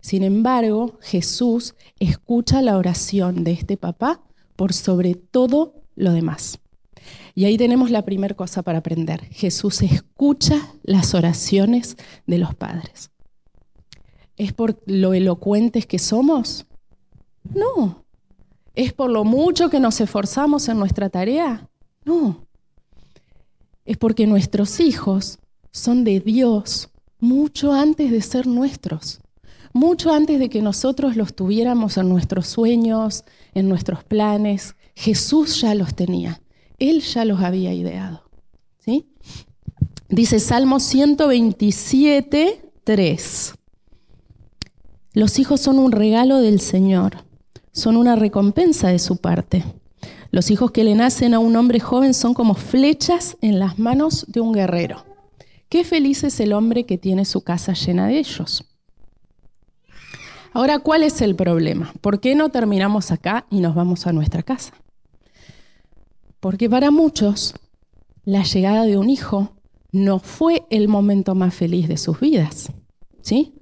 Sin 0.00 0.24
embargo, 0.24 0.98
Jesús 1.00 1.74
escucha 1.98 2.60
la 2.60 2.76
oración 2.76 3.44
de 3.44 3.52
este 3.52 3.76
papá 3.76 4.20
por 4.56 4.72
sobre 4.72 5.14
todo 5.14 5.74
lo 5.96 6.12
demás. 6.12 6.58
Y 7.34 7.44
ahí 7.44 7.56
tenemos 7.56 7.90
la 7.90 8.04
primera 8.04 8.34
cosa 8.34 8.62
para 8.62 8.78
aprender. 8.78 9.24
Jesús 9.30 9.82
escucha 9.82 10.74
las 10.82 11.14
oraciones 11.14 11.96
de 12.26 12.38
los 12.38 12.54
padres. 12.54 13.10
¿Es 14.36 14.52
por 14.52 14.80
lo 14.86 15.14
elocuentes 15.14 15.86
que 15.86 15.98
somos? 15.98 16.66
No. 17.44 18.04
¿Es 18.74 18.92
por 18.92 19.10
lo 19.10 19.24
mucho 19.24 19.70
que 19.70 19.80
nos 19.80 20.00
esforzamos 20.00 20.68
en 20.68 20.78
nuestra 20.78 21.10
tarea? 21.10 21.68
No. 22.04 22.46
Es 23.84 23.96
porque 23.96 24.26
nuestros 24.26 24.80
hijos 24.80 25.38
son 25.70 26.04
de 26.04 26.20
Dios 26.20 26.90
mucho 27.18 27.72
antes 27.72 28.10
de 28.10 28.20
ser 28.20 28.46
nuestros, 28.46 29.20
mucho 29.72 30.12
antes 30.12 30.38
de 30.38 30.50
que 30.50 30.60
nosotros 30.60 31.16
los 31.16 31.34
tuviéramos 31.34 31.96
en 31.96 32.08
nuestros 32.08 32.48
sueños, 32.48 33.24
en 33.54 33.68
nuestros 33.68 34.02
planes. 34.04 34.74
Jesús 34.94 35.60
ya 35.60 35.74
los 35.74 35.94
tenía, 35.94 36.41
Él 36.90 37.00
ya 37.00 37.24
los 37.24 37.40
había 37.40 37.72
ideado. 37.72 38.22
¿sí? 38.78 39.06
Dice 40.08 40.40
Salmo 40.40 40.80
127, 40.80 42.72
3. 42.84 43.54
Los 45.14 45.38
hijos 45.38 45.60
son 45.60 45.78
un 45.78 45.92
regalo 45.92 46.38
del 46.38 46.60
Señor 46.60 47.24
son 47.72 47.96
una 47.96 48.16
recompensa 48.16 48.88
de 48.88 48.98
su 48.98 49.16
parte. 49.16 49.64
Los 50.30 50.50
hijos 50.50 50.70
que 50.70 50.84
le 50.84 50.94
nacen 50.94 51.34
a 51.34 51.38
un 51.38 51.56
hombre 51.56 51.80
joven 51.80 52.14
son 52.14 52.34
como 52.34 52.54
flechas 52.54 53.36
en 53.40 53.58
las 53.58 53.78
manos 53.78 54.26
de 54.28 54.40
un 54.40 54.52
guerrero. 54.52 55.04
Qué 55.68 55.84
feliz 55.84 56.22
es 56.22 56.38
el 56.40 56.52
hombre 56.52 56.84
que 56.84 56.98
tiene 56.98 57.24
su 57.24 57.42
casa 57.42 57.72
llena 57.72 58.06
de 58.06 58.18
ellos. 58.18 58.64
Ahora, 60.52 60.78
¿cuál 60.78 61.02
es 61.02 61.22
el 61.22 61.34
problema? 61.34 61.92
¿Por 62.02 62.20
qué 62.20 62.34
no 62.34 62.50
terminamos 62.50 63.10
acá 63.10 63.46
y 63.50 63.60
nos 63.60 63.74
vamos 63.74 64.06
a 64.06 64.12
nuestra 64.12 64.42
casa? 64.42 64.74
Porque 66.42 66.68
para 66.68 66.90
muchos 66.90 67.54
la 68.24 68.42
llegada 68.42 68.82
de 68.82 68.98
un 68.98 69.08
hijo 69.08 69.52
no 69.92 70.18
fue 70.18 70.64
el 70.70 70.88
momento 70.88 71.36
más 71.36 71.54
feliz 71.54 71.86
de 71.86 71.96
sus 71.96 72.18
vidas. 72.18 72.72
¿sí? 73.20 73.54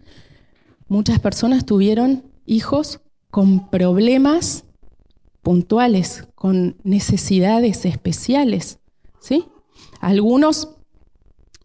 Muchas 0.88 1.18
personas 1.18 1.66
tuvieron 1.66 2.25
hijos 2.46 3.00
con 3.30 3.68
problemas 3.68 4.64
puntuales, 5.42 6.26
con 6.34 6.78
necesidades 6.82 7.84
especiales. 7.84 8.78
¿sí? 9.20 9.44
Algunos 10.00 10.70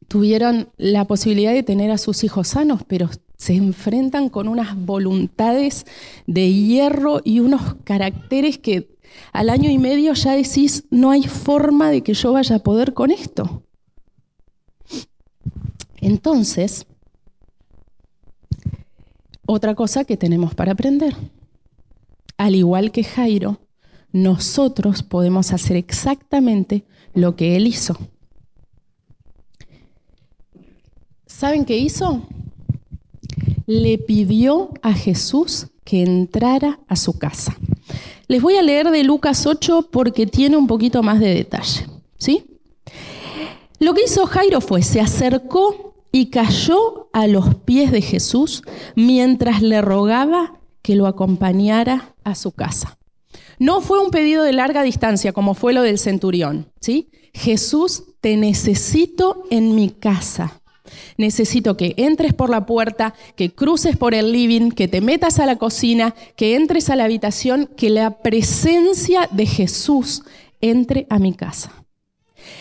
tuvieron 0.10 0.68
la 0.76 1.06
posibilidad 1.06 1.54
de 1.54 1.64
tener 1.64 1.92
a 1.92 1.98
sus 1.98 2.26
hijos 2.26 2.50
sanos, 2.50 2.82
pero 2.86 3.10
se 3.38 3.54
enfrentan 3.54 4.28
con 4.28 4.50
unas 4.50 4.76
voluntades 4.76 5.86
de 6.28 6.52
hierro 6.52 7.22
y 7.24 7.40
unos 7.40 7.76
caracteres 7.86 8.58
que 8.58 8.95
al 9.34 9.50
año 9.50 9.70
y 9.70 9.78
medio 9.78 10.14
ya 10.14 10.34
decís, 10.34 10.86
no 10.90 11.12
hay 11.12 11.24
forma 11.24 11.90
de 11.92 12.02
que 12.02 12.14
yo 12.14 12.34
vaya 12.34 12.58
a 12.58 12.60
poder 12.60 12.94
con 12.94 13.12
esto. 13.12 13.64
Entonces, 15.98 16.86
otra 19.46 19.76
cosa 19.76 20.06
que 20.06 20.18
tenemos 20.18 20.56
para 20.56 20.74
aprender 20.74 21.16
al 22.38 22.56
igual 22.56 22.92
que 22.92 23.04
Jairo, 23.04 23.60
nosotros 24.12 25.04
podemos 25.04 25.52
hacer 25.52 25.78
exactamente 25.78 26.86
lo 27.14 27.36
que 27.36 27.56
él 27.56 27.68
hizo. 27.68 27.98
¿Saben 31.26 31.66
qué 31.66 31.78
hizo? 31.78 32.28
Le 33.66 33.98
pidió 33.98 34.72
a 34.82 34.94
Jesús 34.94 35.68
que 35.84 36.04
entrara 36.04 36.80
a 36.88 36.96
su 36.96 37.18
casa. 37.18 37.58
Les 38.28 38.42
voy 38.42 38.56
a 38.58 38.64
leer 38.64 38.90
de 38.90 39.04
Lucas 39.04 39.46
8 39.46 39.90
porque 39.92 40.26
tiene 40.26 40.58
un 40.58 40.68
poquito 40.68 41.04
más 41.04 41.20
de 41.20 41.34
detalle. 41.34 41.88
¿sí? 42.18 42.46
Lo 43.80 43.94
que 43.94 44.04
hizo 44.06 44.26
Jairo 44.26 44.62
fue, 44.62 44.82
se 44.82 45.02
acercó 45.02 45.96
y 46.12 46.30
cayó 46.30 47.10
a 47.14 47.28
los 47.28 47.56
pies 47.56 47.92
de 47.92 48.02
Jesús 48.02 48.64
mientras 48.96 49.62
le 49.62 49.82
rogaba 49.82 50.60
que 50.82 50.96
lo 50.96 51.08
acompañara 51.08 52.16
a 52.24 52.36
su 52.36 52.52
casa. 52.52 52.98
No 53.60 53.82
fue 53.82 54.00
un 54.00 54.12
pedido 54.12 54.44
de 54.44 54.54
larga 54.54 54.84
distancia 54.84 55.34
como 55.34 55.54
fue 55.54 55.74
lo 55.74 55.82
del 55.82 56.00
centurión, 56.00 56.72
¿sí? 56.80 57.10
Jesús, 57.34 58.06
te 58.22 58.38
necesito 58.38 59.44
en 59.50 59.76
mi 59.76 59.90
casa. 59.90 60.62
Necesito 61.18 61.78
que 61.78 61.94
entres 61.98 62.34
por 62.34 62.50
la 62.50 62.66
puerta, 62.66 63.14
que 63.36 63.54
cruces 63.54 63.98
por 63.98 64.14
el 64.14 64.32
living, 64.32 64.72
que 64.72 64.88
te 64.88 65.02
metas 65.02 65.40
a 65.40 65.46
la 65.46 65.58
cocina, 65.58 66.16
que 66.36 66.56
entres 66.56 66.90
a 66.90 66.96
la 66.96 67.06
habitación, 67.06 67.70
que 67.76 67.90
la 67.90 68.20
presencia 68.22 69.30
de 69.32 69.46
Jesús 69.46 70.24
entre 70.62 71.08
a 71.10 71.20
mi 71.20 71.34
casa. 71.34 71.72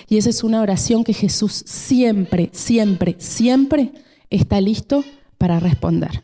Y 0.09 0.19
esa 0.19 0.31
es 0.31 0.45
una 0.45 0.61
oración 0.61 1.05
que 1.05 1.15
Jesús 1.15 1.65
siempre, 1.67 2.51
siempre, 2.53 3.17
siempre 3.19 3.93
está 4.31 4.61
listo 4.61 5.05
para 5.39 5.61
responder. 5.61 6.23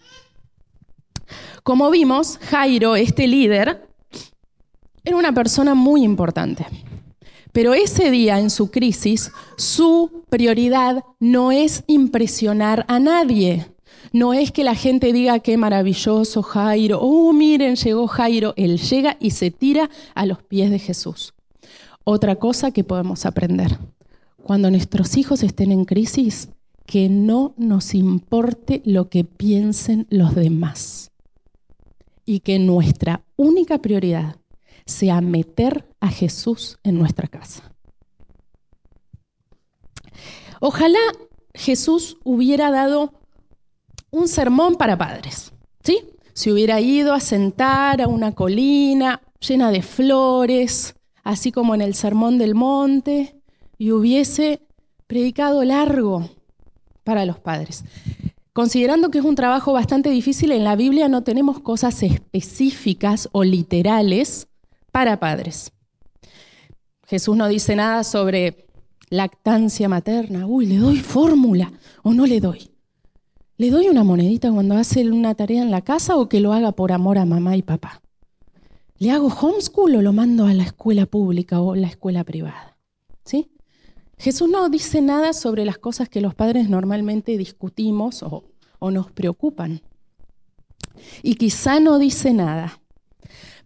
Como 1.63 1.91
vimos, 1.91 2.39
Jairo, 2.51 2.97
este 2.97 3.27
líder, 3.27 3.87
era 5.05 5.17
una 5.17 5.33
persona 5.33 5.75
muy 5.75 6.03
importante. 6.03 6.67
Pero 7.53 7.75
ese 7.75 8.11
día 8.11 8.39
en 8.39 8.51
su 8.51 8.71
crisis, 8.71 9.33
su 9.57 10.25
prioridad 10.29 11.05
no 11.19 11.53
es 11.53 11.85
impresionar 11.87 12.85
a 12.89 13.01
nadie. 13.01 13.67
No 14.13 14.35
es 14.35 14.51
que 14.51 14.65
la 14.65 14.75
gente 14.75 15.13
diga 15.13 15.41
qué 15.41 15.57
maravilloso 15.57 16.43
Jairo, 16.43 16.99
oh 17.01 17.33
miren, 17.33 17.77
llegó 17.77 18.07
Jairo. 18.07 18.55
Él 18.57 18.79
llega 18.79 19.17
y 19.21 19.31
se 19.31 19.51
tira 19.51 19.91
a 20.15 20.27
los 20.27 20.43
pies 20.43 20.71
de 20.71 20.79
Jesús. 20.79 21.35
Otra 22.05 22.37
cosa 22.37 22.71
que 22.71 22.83
podemos 22.83 23.27
aprender, 23.27 23.79
cuando 24.43 24.71
nuestros 24.71 25.17
hijos 25.17 25.43
estén 25.43 25.71
en 25.71 25.85
crisis, 25.85 26.49
que 26.87 27.09
no 27.09 27.55
nos 27.57 27.95
importe 27.95 28.83
lo 28.85 29.09
que 29.09 29.23
piensen 29.23 30.07
los 30.11 30.35
demás 30.35 31.13
y 32.25 32.41
que 32.41 32.59
nuestra 32.59 33.23
única 33.37 33.79
prioridad 33.79 34.37
sea 34.91 35.21
meter 35.21 35.87
a 36.01 36.09
Jesús 36.09 36.79
en 36.83 36.99
nuestra 36.99 37.29
casa. 37.29 37.73
Ojalá 40.61 40.99
Jesús 41.55 42.19
hubiera 42.23 42.71
dado 42.71 43.15
un 44.11 44.29
sermón 44.29 44.77
para 44.77 44.99
padres, 44.99 45.53
¿sí? 45.83 46.01
Se 46.35 46.53
hubiera 46.53 46.81
ido 46.81 47.15
a 47.15 47.21
sentar 47.21 48.03
a 48.03 48.09
una 48.09 48.33
colina 48.33 49.23
llena 49.41 49.71
de 49.71 49.83
flores, 49.83 50.95
así 51.25 51.51
como 51.51 51.75
en 51.75 51.81
el 51.81 51.95
Sermón 51.95 52.39
del 52.39 52.55
Monte, 52.55 53.41
y 53.79 53.93
hubiese 53.93 54.61
predicado 55.07 55.65
largo 55.65 56.29
para 57.05 57.25
los 57.25 57.39
padres. 57.39 57.85
Considerando 58.53 59.11
que 59.11 59.19
es 59.19 59.25
un 59.25 59.37
trabajo 59.37 59.73
bastante 59.73 60.11
difícil, 60.11 60.53
en 60.53 60.65
la 60.65 60.77
Biblia 60.77 61.09
no 61.09 61.23
tenemos 61.23 61.61
cosas 61.61 62.03
específicas 62.03 63.29
o 63.33 63.45
literales 63.45 64.50
para 64.91 65.21
padres. 65.21 65.73
Jesús 67.07 67.37
no 67.37 67.49
dice 67.49 67.75
nada 67.77 68.05
sobre 68.05 68.67
lactancia 69.11 69.89
materna. 69.89 70.47
Uy, 70.47 70.67
le 70.67 70.77
doy 70.77 70.99
fórmula 70.99 71.73
o 72.03 72.15
no 72.15 72.27
le 72.27 72.41
doy. 72.41 72.71
¿Le 73.57 73.71
doy 73.71 73.89
una 73.89 74.05
monedita 74.05 74.51
cuando 74.51 74.77
hace 74.77 75.09
una 75.11 75.35
tarea 75.35 75.63
en 75.63 75.71
la 75.71 75.83
casa 75.83 76.17
o 76.17 76.29
que 76.29 76.41
lo 76.41 76.53
haga 76.53 76.73
por 76.73 76.93
amor 76.93 77.19
a 77.19 77.27
mamá 77.27 77.57
y 77.57 77.63
papá? 77.63 78.01
¿Le 78.97 79.11
hago 79.11 79.29
homeschool 79.29 79.97
o 79.97 80.03
lo 80.03 80.13
mando 80.13 80.47
a 80.47 80.55
la 80.55 80.63
escuela 80.63 81.07
pública 81.07 81.61
o 81.61 81.75
la 81.75 81.89
escuela 81.89 82.25
privada? 82.25 82.79
¿Sí? 83.25 83.51
Jesús 84.19 84.49
no 84.51 84.69
dice 84.69 85.01
nada 85.01 85.33
sobre 85.33 85.65
las 85.65 85.79
cosas 85.79 86.09
que 86.09 86.21
los 86.21 86.35
padres 86.35 86.69
normalmente 86.69 87.39
discutimos 87.39 88.23
o, 88.23 88.45
nos 88.91 89.11
preocupan. 89.11 89.83
Y 91.23 91.35
quizá 91.35 91.81
no 91.81 91.99
dice 91.99 92.33
nada 92.33 92.81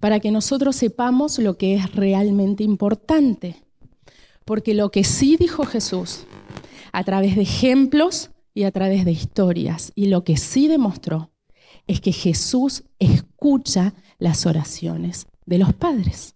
para 0.04 0.20
que 0.20 0.30
nosotros 0.30 0.76
sepamos 0.76 1.38
lo 1.38 1.56
que 1.56 1.76
es 1.76 1.94
realmente 1.94 2.62
importante. 2.62 3.56
Porque 4.44 4.74
lo 4.74 4.90
que 4.90 5.02
sí 5.02 5.38
dijo 5.38 5.64
Jesús, 5.64 6.24
a 6.92 7.04
través 7.04 7.36
de 7.36 7.40
ejemplos 7.40 8.30
y 8.52 8.64
a 8.64 8.70
través 8.70 9.06
de 9.06 9.12
historias, 9.12 9.92
y 9.94 10.08
lo 10.08 10.22
que 10.22 10.36
sí 10.36 10.68
demostró, 10.68 11.30
es 11.86 12.02
que 12.02 12.12
Jesús 12.12 12.84
escucha 12.98 13.94
las 14.18 14.44
oraciones 14.44 15.26
de 15.46 15.56
los 15.56 15.72
padres. 15.72 16.34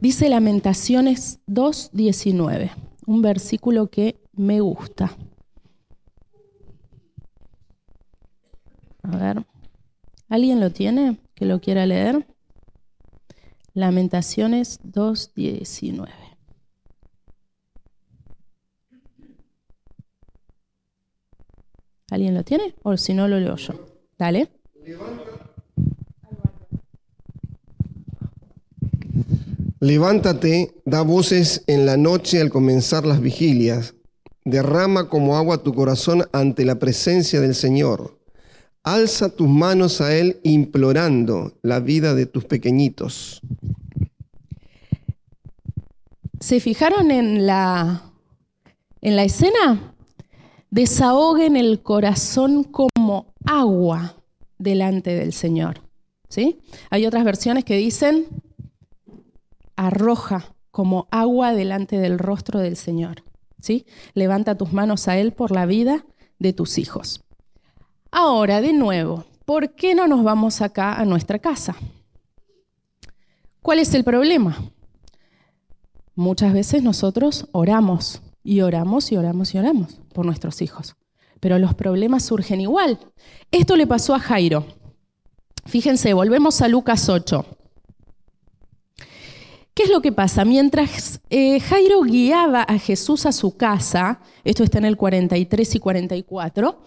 Dice 0.00 0.28
Lamentaciones 0.28 1.40
2.19, 1.46 2.72
un 3.06 3.22
versículo 3.22 3.86
que 3.86 4.20
me 4.34 4.60
gusta. 4.60 5.16
A 9.08 9.16
ver, 9.16 9.46
¿alguien 10.28 10.58
lo 10.58 10.70
tiene 10.70 11.18
que 11.34 11.44
lo 11.44 11.60
quiera 11.60 11.86
leer? 11.86 12.26
Lamentaciones 13.72 14.80
2.19. 14.82 16.08
¿Alguien 22.10 22.34
lo 22.34 22.42
tiene? 22.42 22.74
O 22.82 22.96
si 22.96 23.14
no, 23.14 23.28
lo 23.28 23.38
leo 23.38 23.56
yo. 23.56 23.74
Dale. 24.18 24.48
Levántate, 29.78 30.74
da 30.84 31.02
voces 31.02 31.62
en 31.68 31.86
la 31.86 31.96
noche 31.96 32.40
al 32.40 32.50
comenzar 32.50 33.06
las 33.06 33.20
vigilias. 33.20 33.94
Derrama 34.44 35.08
como 35.08 35.36
agua 35.36 35.62
tu 35.62 35.74
corazón 35.74 36.24
ante 36.32 36.64
la 36.64 36.78
presencia 36.80 37.40
del 37.40 37.54
Señor. 37.54 38.15
Alza 38.86 39.34
tus 39.34 39.48
manos 39.48 40.00
a 40.00 40.14
Él 40.14 40.38
implorando 40.44 41.54
la 41.62 41.80
vida 41.80 42.14
de 42.14 42.26
tus 42.26 42.44
pequeñitos. 42.44 43.42
¿Se 46.38 46.60
fijaron 46.60 47.10
en 47.10 47.48
la, 47.48 48.12
en 49.00 49.16
la 49.16 49.24
escena? 49.24 49.92
Desahoguen 50.70 51.56
el 51.56 51.82
corazón 51.82 52.62
como 52.62 53.34
agua 53.44 54.22
delante 54.56 55.16
del 55.16 55.32
Señor. 55.32 55.80
¿sí? 56.28 56.60
Hay 56.88 57.06
otras 57.06 57.24
versiones 57.24 57.64
que 57.64 57.76
dicen 57.76 58.26
arroja 59.74 60.54
como 60.70 61.08
agua 61.10 61.54
delante 61.54 61.98
del 61.98 62.20
rostro 62.20 62.60
del 62.60 62.76
Señor. 62.76 63.24
¿sí? 63.60 63.84
Levanta 64.14 64.56
tus 64.56 64.72
manos 64.72 65.08
a 65.08 65.18
Él 65.18 65.32
por 65.32 65.50
la 65.50 65.66
vida 65.66 66.06
de 66.38 66.52
tus 66.52 66.78
hijos. 66.78 67.25
Ahora, 68.18 68.62
de 68.62 68.72
nuevo, 68.72 69.26
¿por 69.44 69.74
qué 69.74 69.94
no 69.94 70.08
nos 70.08 70.24
vamos 70.24 70.62
acá 70.62 70.94
a 70.94 71.04
nuestra 71.04 71.38
casa? 71.38 71.76
¿Cuál 73.60 73.78
es 73.78 73.92
el 73.92 74.04
problema? 74.04 74.56
Muchas 76.14 76.54
veces 76.54 76.82
nosotros 76.82 77.46
oramos 77.52 78.22
y 78.42 78.62
oramos 78.62 79.12
y 79.12 79.18
oramos 79.18 79.54
y 79.54 79.58
oramos 79.58 80.00
por 80.14 80.24
nuestros 80.24 80.62
hijos, 80.62 80.96
pero 81.40 81.58
los 81.58 81.74
problemas 81.74 82.24
surgen 82.24 82.62
igual. 82.62 82.98
Esto 83.50 83.76
le 83.76 83.86
pasó 83.86 84.14
a 84.14 84.18
Jairo. 84.18 84.64
Fíjense, 85.66 86.14
volvemos 86.14 86.62
a 86.62 86.68
Lucas 86.68 87.10
8. 87.10 87.44
¿Qué 89.74 89.82
es 89.82 89.90
lo 89.90 90.00
que 90.00 90.12
pasa? 90.12 90.46
Mientras 90.46 91.20
eh, 91.28 91.60
Jairo 91.60 92.00
guiaba 92.00 92.62
a 92.62 92.78
Jesús 92.78 93.26
a 93.26 93.32
su 93.32 93.58
casa, 93.58 94.20
esto 94.42 94.64
está 94.64 94.78
en 94.78 94.86
el 94.86 94.96
43 94.96 95.74
y 95.74 95.78
44, 95.80 96.80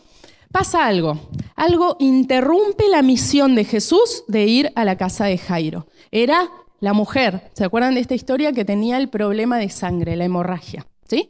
pasa 0.52 0.86
algo. 0.86 1.20
Algo 1.56 1.98
interrumpe 2.00 2.88
la 2.90 3.02
misión 3.02 3.56
de 3.56 3.66
Jesús 3.66 4.24
de 4.28 4.46
ir 4.46 4.72
a 4.76 4.86
la 4.86 4.98
casa 4.98 5.26
de 5.26 5.38
Jairo. 5.38 5.88
Era 6.12 6.50
la 6.80 6.94
mujer, 6.94 7.52
¿se 7.54 7.66
acuerdan 7.66 7.96
de 7.96 8.02
esta 8.02 8.16
historia 8.16 8.54
que 8.54 8.66
tenía 8.66 8.98
el 8.98 9.10
problema 9.10 9.58
de 9.58 9.70
sangre, 9.70 10.16
la 10.16 10.26
hemorragia? 10.26 10.88
¿Sí? 11.08 11.30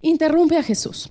Interrumpe 0.00 0.56
a 0.56 0.62
Jesús. 0.62 1.10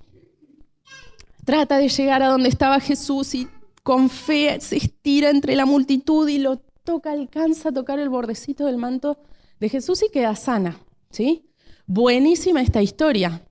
Trata 1.43 1.77
de 1.77 1.89
llegar 1.89 2.23
a 2.23 2.27
donde 2.27 2.49
estaba 2.49 2.79
Jesús 2.79 3.35
y 3.35 3.47
con 3.83 4.09
fe 4.09 4.59
se 4.61 4.77
estira 4.77 5.29
entre 5.29 5.55
la 5.55 5.65
multitud 5.65 6.27
y 6.29 6.37
lo 6.37 6.57
toca, 6.83 7.11
alcanza 7.11 7.69
a 7.69 7.73
tocar 7.73 7.99
el 7.99 8.09
bordecito 8.09 8.65
del 8.65 8.77
manto 8.77 9.17
de 9.59 9.69
Jesús 9.69 10.03
y 10.03 10.11
queda 10.11 10.35
sana. 10.35 10.79
¿Sí? 11.09 11.49
Buenísima 11.87 12.61
esta 12.61 12.81
historia, 12.81 13.43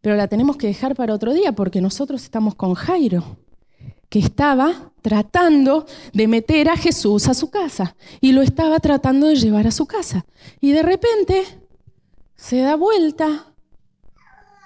pero 0.00 0.16
la 0.16 0.28
tenemos 0.28 0.56
que 0.56 0.66
dejar 0.66 0.94
para 0.94 1.14
otro 1.14 1.32
día 1.32 1.52
porque 1.52 1.80
nosotros 1.80 2.22
estamos 2.22 2.54
con 2.54 2.74
Jairo 2.74 3.36
que 4.10 4.18
estaba 4.18 4.92
tratando 5.02 5.86
de 6.12 6.26
meter 6.26 6.68
a 6.68 6.76
Jesús 6.76 7.28
a 7.28 7.34
su 7.34 7.48
casa 7.50 7.96
y 8.20 8.32
lo 8.32 8.42
estaba 8.42 8.80
tratando 8.80 9.28
de 9.28 9.36
llevar 9.36 9.66
a 9.66 9.70
su 9.70 9.86
casa. 9.86 10.26
Y 10.60 10.72
de 10.72 10.82
repente 10.82 11.44
se 12.36 12.58
da 12.58 12.74
vuelta 12.74 13.54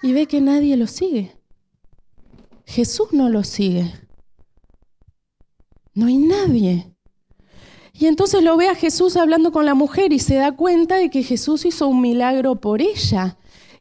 y 0.02 0.12
ve 0.12 0.26
que 0.26 0.40
nadie 0.40 0.76
lo 0.76 0.86
sigue. 0.86 1.36
Jesús 2.64 3.08
no 3.12 3.28
lo 3.28 3.44
sigue. 3.44 3.92
No 5.92 6.06
hay 6.06 6.16
nadie. 6.16 6.90
Y 7.92 8.06
entonces 8.06 8.42
lo 8.42 8.56
ve 8.56 8.68
a 8.68 8.74
Jesús 8.74 9.16
hablando 9.16 9.52
con 9.52 9.66
la 9.66 9.74
mujer 9.74 10.12
y 10.12 10.18
se 10.18 10.36
da 10.36 10.52
cuenta 10.52 10.96
de 10.96 11.10
que 11.10 11.22
Jesús 11.22 11.64
hizo 11.64 11.86
un 11.86 12.00
milagro 12.00 12.56
por 12.56 12.80
ella. 12.80 13.36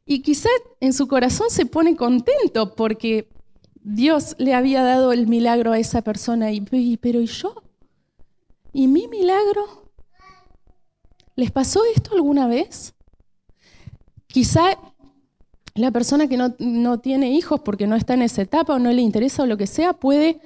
Y 0.05 0.21
quizá 0.21 0.49
en 0.79 0.93
su 0.93 1.07
corazón 1.07 1.49
se 1.49 1.65
pone 1.65 1.95
contento 1.95 2.75
porque 2.75 3.29
Dios 3.83 4.35
le 4.37 4.53
había 4.53 4.83
dado 4.83 5.11
el 5.11 5.27
milagro 5.27 5.71
a 5.71 5.79
esa 5.79 6.01
persona, 6.01 6.51
y, 6.51 6.61
pero 6.97 7.21
¿y 7.21 7.27
yo? 7.27 7.55
¿Y 8.71 8.87
mi 8.87 9.07
milagro? 9.07 9.91
¿Les 11.35 11.51
pasó 11.51 11.81
esto 11.95 12.15
alguna 12.15 12.47
vez? 12.47 12.93
Quizá 14.27 14.77
la 15.75 15.91
persona 15.91 16.27
que 16.27 16.37
no, 16.37 16.99
tiene 16.99 17.31
hijos 17.31 17.61
porque 17.61 17.87
no 17.87 17.95
está 17.95 18.13
en 18.13 18.21
esa 18.21 18.43
etapa 18.43 18.75
o 18.75 18.79
no 18.79 18.91
le 18.91 19.01
interesa 19.01 19.43
o 19.43 19.45
lo 19.45 19.57
que 19.57 19.67
sea, 19.67 19.93
puede 19.93 20.39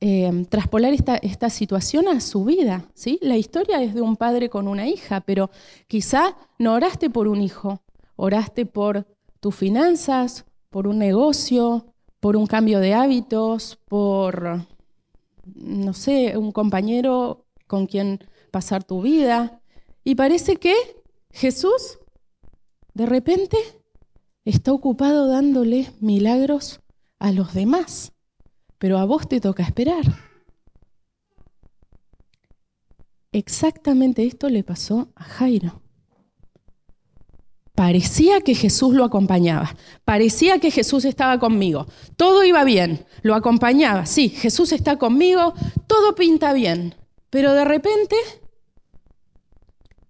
eh, 0.00 0.46
traspolar 0.48 0.92
esta, 0.92 1.16
esta, 1.16 1.50
situación 1.50 2.08
a 2.08 2.20
su 2.20 2.44
vida. 2.44 2.84
¿sí? 2.94 3.18
La 3.22 3.36
historia 3.36 3.82
es 3.82 3.94
de 3.94 4.00
un 4.00 4.16
padre 4.16 4.48
con 4.48 4.68
una 4.68 4.88
hija, 4.88 5.20
pero 5.20 5.50
quizá 5.86 6.36
no 6.58 6.74
oraste 6.74 7.10
por 7.10 7.28
un 7.28 7.40
hijo, 7.40 7.80
oraste 8.16 8.66
por 8.66 9.06
tus 9.40 9.54
finanzas, 9.54 10.44
por 10.70 10.86
un 10.88 10.98
negocio, 10.98 11.94
por 12.20 12.36
un 12.36 12.46
cambio 12.46 12.80
de 12.80 12.94
hábitos, 12.94 13.78
por, 13.86 14.66
no 15.54 15.92
sé, 15.92 16.36
un 16.36 16.52
compañero 16.52 17.46
con 17.66 17.86
quien 17.86 18.20
pasar 18.50 18.84
tu 18.84 19.02
vida. 19.02 19.60
Y 20.02 20.14
parece 20.14 20.56
que 20.56 20.74
Jesús, 21.30 21.98
de 22.94 23.06
repente, 23.06 23.58
está 24.44 24.72
ocupado 24.72 25.28
dándole 25.28 25.92
milagros 26.00 26.80
a 27.18 27.32
los 27.32 27.54
demás, 27.54 28.12
pero 28.78 28.98
a 28.98 29.04
vos 29.04 29.28
te 29.28 29.40
toca 29.40 29.62
esperar. 29.62 30.04
Exactamente 33.32 34.24
esto 34.24 34.48
le 34.48 34.64
pasó 34.64 35.12
a 35.14 35.24
Jairo. 35.24 35.85
Parecía 37.76 38.40
que 38.40 38.54
Jesús 38.54 38.94
lo 38.94 39.04
acompañaba, 39.04 39.76
parecía 40.04 40.58
que 40.58 40.70
Jesús 40.70 41.04
estaba 41.04 41.38
conmigo, 41.38 41.86
todo 42.16 42.42
iba 42.42 42.64
bien, 42.64 43.04
lo 43.20 43.34
acompañaba, 43.34 44.06
sí, 44.06 44.30
Jesús 44.30 44.72
está 44.72 44.96
conmigo, 44.96 45.52
todo 45.86 46.14
pinta 46.14 46.54
bien, 46.54 46.94
pero 47.28 47.52
de 47.52 47.66
repente, 47.66 48.16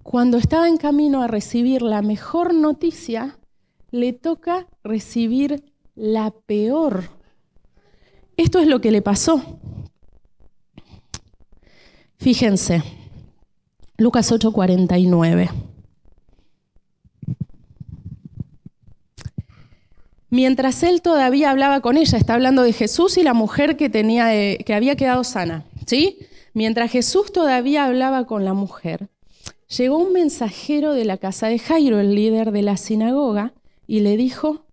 cuando 0.05 0.39
estaba 0.39 0.69
en 0.69 0.77
camino 0.77 1.23
a 1.23 1.27
recibir 1.27 1.83
la 1.83 2.03
mejor 2.03 2.55
noticia, 2.55 3.37
le 3.91 4.13
toca 4.13 4.69
recibir 4.85 5.65
la 5.97 6.31
peor. 6.31 7.11
Esto 8.37 8.61
es 8.61 8.69
lo 8.69 8.81
que 8.81 8.93
le 8.93 9.03
pasó. 9.03 9.59
Fíjense, 12.19 12.85
Lucas 13.97 14.31
8:49. 14.31 15.76
Mientras 20.29 20.83
él 20.83 21.03
todavía 21.03 21.51
hablaba 21.51 21.81
con 21.81 21.97
ella, 21.97 22.19
está 22.19 22.35
hablando 22.35 22.63
de 22.63 22.73
Jesús 22.73 23.17
y 23.17 23.23
la 23.23 23.35
mujer 23.35 23.77
que, 23.77 23.89
tenía, 23.89 24.35
eh, 24.35 24.59
que 24.65 24.75
había 24.75 24.97
quedado 24.97 25.23
sana. 25.23 25.65
¿sí? 25.87 26.19
Mientras 26.53 26.91
Jesús 26.91 27.33
todavía 27.33 27.85
hablaba 27.85 28.27
con 28.27 28.45
la 28.45 28.53
mujer, 28.53 29.09
llegó 29.77 29.99
un 29.99 30.13
mensajero 30.13 30.93
de 30.93 31.05
la 31.05 31.19
casa 31.19 31.47
de 31.47 31.59
Jairo, 31.59 32.01
el 32.01 32.15
líder 32.15 32.51
de 32.51 32.63
la 32.63 32.77
sinagoga, 32.77 33.55
y 33.87 34.01
le 34.01 34.17
dijo, 34.17 34.67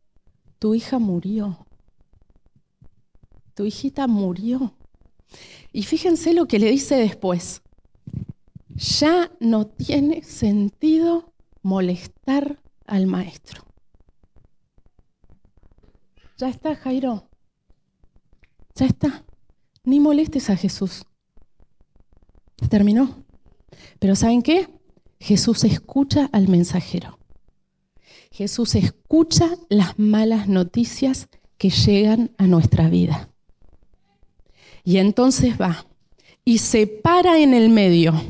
tu 0.57 0.73
hija 0.73 0.97
murió. 0.97 1.67
Tu 3.53 3.65
hijita 3.65 4.07
murió. 4.07 4.73
Y 5.71 5.83
fíjense 5.83 6.33
lo 6.33 6.47
que 6.47 6.57
le 6.57 6.71
dice 6.71 6.95
después. 6.95 7.61
Ya 8.75 9.31
no 9.39 9.67
tiene 9.67 10.23
sentido 10.23 11.33
molestar 11.61 12.59
al 12.87 13.05
maestro. 13.05 13.63
Ya 16.43 16.49
está, 16.49 16.75
Jairo. 16.75 17.29
Ya 18.75 18.85
está. 18.85 19.23
Ni 19.85 20.01
molestes 20.01 20.49
a 20.49 20.57
Jesús. 20.57 21.05
Terminó. 22.69 23.23
Pero 23.97 24.13
¿saben 24.17 24.41
qué? 24.41 24.67
Jesús 25.21 25.63
escucha 25.63 26.29
al 26.33 26.49
mensajero. 26.49 27.17
Jesús 28.29 28.75
escucha 28.75 29.51
las 29.69 29.97
malas 29.97 30.49
noticias 30.49 31.29
que 31.57 31.69
llegan 31.69 32.31
a 32.37 32.45
nuestra 32.45 32.89
vida. 32.89 33.29
Y 34.83 34.97
entonces 34.97 35.55
va 35.57 35.87
y 36.43 36.57
se 36.57 36.87
para 36.87 37.39
en 37.39 37.53
el 37.53 37.69
medio, 37.69 38.21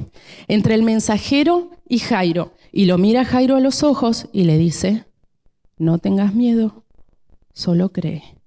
entre 0.47 0.75
el 0.75 0.83
mensajero 0.83 1.71
y 1.89 1.97
Jairo, 1.97 2.53
y 2.71 2.85
lo 2.85 2.99
mira 2.99 3.25
Jairo 3.25 3.55
a 3.55 3.59
los 3.59 3.81
ojos 3.81 4.27
y 4.31 4.43
le 4.43 4.59
dice, 4.59 5.05
no 5.79 5.97
tengas 5.97 6.35
miedo, 6.35 6.82
solo 7.53 7.91
cree. 7.91 8.37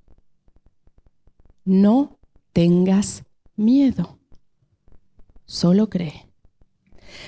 No 1.64 2.19
tengas 2.53 3.25
miedo, 3.57 4.19
solo 5.47 5.88
cree. 5.88 6.29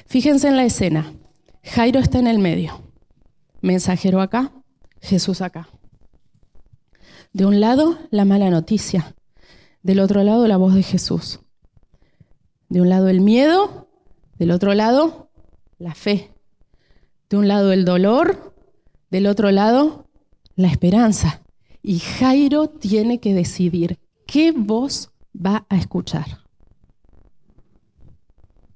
Fíjense 0.06 0.48
en 0.48 0.56
la 0.56 0.64
escena. 0.64 1.14
Jairo 1.62 2.00
está 2.00 2.18
en 2.18 2.26
el 2.26 2.38
medio. 2.38 2.82
Mensajero 3.60 4.20
acá, 4.20 4.52
Jesús 5.00 5.40
acá. 5.40 5.68
De 7.32 7.46
un 7.46 7.60
lado, 7.60 7.98
la 8.10 8.24
mala 8.24 8.50
noticia. 8.50 9.14
Del 9.82 10.00
otro 10.00 10.22
lado, 10.22 10.46
la 10.46 10.56
voz 10.56 10.74
de 10.74 10.82
Jesús. 10.82 11.40
De 12.68 12.80
un 12.80 12.88
lado, 12.88 13.08
el 13.08 13.20
miedo. 13.20 13.88
Del 14.38 14.50
otro 14.50 14.74
lado, 14.74 15.30
la 15.78 15.94
fe. 15.94 16.32
De 17.28 17.36
un 17.36 17.48
lado, 17.48 17.72
el 17.72 17.84
dolor. 17.84 18.54
Del 19.10 19.26
otro 19.26 19.50
lado, 19.50 20.08
la 20.54 20.68
esperanza. 20.68 21.42
Y 21.82 22.00
Jairo 22.00 22.68
tiene 22.68 23.20
que 23.20 23.34
decidir 23.34 23.98
qué 24.26 24.52
voz 24.52 25.10
va 25.34 25.66
a 25.68 25.76
escuchar. 25.76 26.26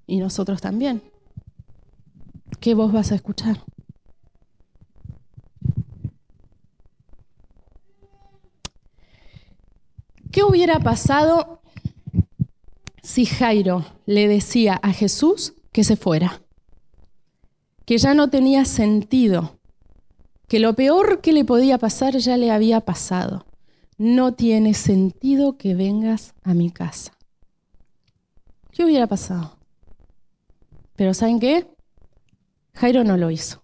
Y 0.06 0.18
nosotros 0.18 0.60
también. 0.60 1.02
¿Qué 2.60 2.74
voz 2.74 2.92
vas 2.92 3.12
a 3.12 3.16
escuchar? 3.16 3.58
¿Qué 10.30 10.42
hubiera 10.42 10.80
pasado 10.80 11.60
si 13.02 13.26
Jairo 13.26 13.84
le 14.06 14.28
decía 14.28 14.80
a 14.82 14.92
Jesús 14.92 15.52
que 15.72 15.84
se 15.84 15.96
fuera? 15.96 16.40
Que 17.84 17.98
ya 17.98 18.14
no 18.14 18.30
tenía 18.30 18.64
sentido, 18.64 19.58
que 20.52 20.60
lo 20.60 20.74
peor 20.74 21.22
que 21.22 21.32
le 21.32 21.46
podía 21.46 21.78
pasar 21.78 22.18
ya 22.18 22.36
le 22.36 22.50
había 22.50 22.82
pasado. 22.82 23.46
No 23.96 24.34
tiene 24.34 24.74
sentido 24.74 25.56
que 25.56 25.74
vengas 25.74 26.34
a 26.42 26.52
mi 26.52 26.70
casa. 26.70 27.12
¿Qué 28.70 28.84
hubiera 28.84 29.06
pasado? 29.06 29.56
Pero 30.94 31.14
¿saben 31.14 31.40
qué? 31.40 31.74
Jairo 32.74 33.02
no 33.02 33.16
lo 33.16 33.30
hizo. 33.30 33.62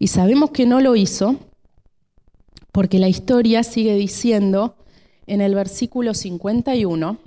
Y 0.00 0.08
sabemos 0.08 0.50
que 0.50 0.66
no 0.66 0.80
lo 0.80 0.96
hizo 0.96 1.36
porque 2.72 2.98
la 2.98 3.06
historia 3.06 3.62
sigue 3.62 3.94
diciendo 3.94 4.74
en 5.28 5.40
el 5.40 5.54
versículo 5.54 6.12
51, 6.12 7.18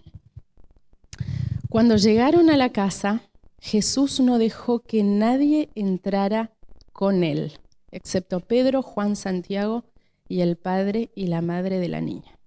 cuando 1.69 1.95
llegaron 1.95 2.49
a 2.49 2.57
la 2.57 2.73
casa, 2.73 3.21
Jesús 3.61 4.19
no 4.19 4.37
dejó 4.37 4.79
que 4.79 5.03
nadie 5.03 5.69
entrara 5.73 6.51
con 6.91 7.23
él, 7.23 7.53
excepto 7.91 8.39
Pedro, 8.39 8.81
Juan, 8.81 9.15
Santiago 9.15 9.83
y 10.27 10.41
el 10.41 10.57
padre 10.57 11.11
y 11.15 11.27
la 11.27 11.41
madre 11.41 11.79
de 11.79 11.87
la 11.87 12.01
niña. 12.01 12.37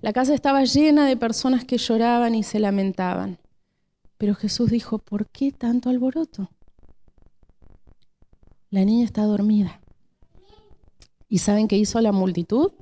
La 0.00 0.12
casa 0.12 0.34
estaba 0.34 0.64
llena 0.64 1.06
de 1.06 1.16
personas 1.16 1.64
que 1.64 1.78
lloraban 1.78 2.34
y 2.34 2.42
se 2.42 2.58
lamentaban. 2.58 3.38
Pero 4.18 4.34
Jesús 4.34 4.70
dijo, 4.70 4.98
¿por 4.98 5.28
qué 5.28 5.50
tanto 5.50 5.88
alboroto? 5.88 6.50
La 8.70 8.84
niña 8.84 9.04
está 9.04 9.22
dormida. 9.24 9.80
¿Y 11.28 11.38
saben 11.38 11.68
qué 11.68 11.76
hizo 11.76 12.00
la 12.00 12.12
multitud? 12.12 12.72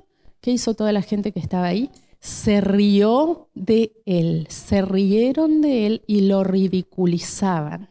¿Qué 0.41 0.51
hizo 0.51 0.73
toda 0.73 0.91
la 0.91 1.01
gente 1.01 1.31
que 1.31 1.39
estaba 1.39 1.67
ahí? 1.67 1.89
Se 2.19 2.61
rió 2.61 3.47
de 3.53 3.93
él, 4.05 4.47
se 4.49 4.81
rieron 4.81 5.61
de 5.61 5.87
él 5.87 6.01
y 6.07 6.21
lo 6.21 6.43
ridiculizaban. 6.43 7.89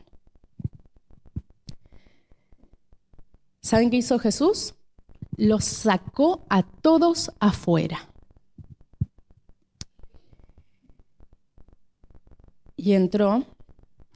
¿Saben 3.62 3.90
qué 3.90 3.98
hizo 3.98 4.18
Jesús? 4.18 4.74
Los 5.36 5.64
sacó 5.64 6.44
a 6.50 6.64
todos 6.64 7.30
afuera. 7.38 8.08
Y 12.76 12.94
entró, 12.94 13.44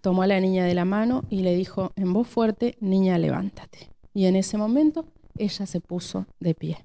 tomó 0.03 0.23
a 0.23 0.27
la 0.27 0.41
niña 0.41 0.65
de 0.65 0.75
la 0.75 0.85
mano 0.85 1.23
y 1.31 1.43
le 1.43 1.55
dijo 1.55 1.93
en 1.95 2.13
voz 2.13 2.27
fuerte, 2.27 2.77
niña, 2.81 3.17
levántate. 3.19 3.91
Y 4.13 4.27
en 4.27 4.35
ese 4.35 4.59
momento 4.59 5.07
ella 5.39 5.67
se 5.67 5.81
puso 5.81 6.27
de 6.41 6.55
pie. 6.55 6.85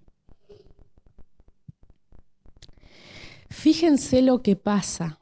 Fíjense 3.49 4.21
lo 4.21 4.43
que 4.43 4.55
pasa 4.55 5.19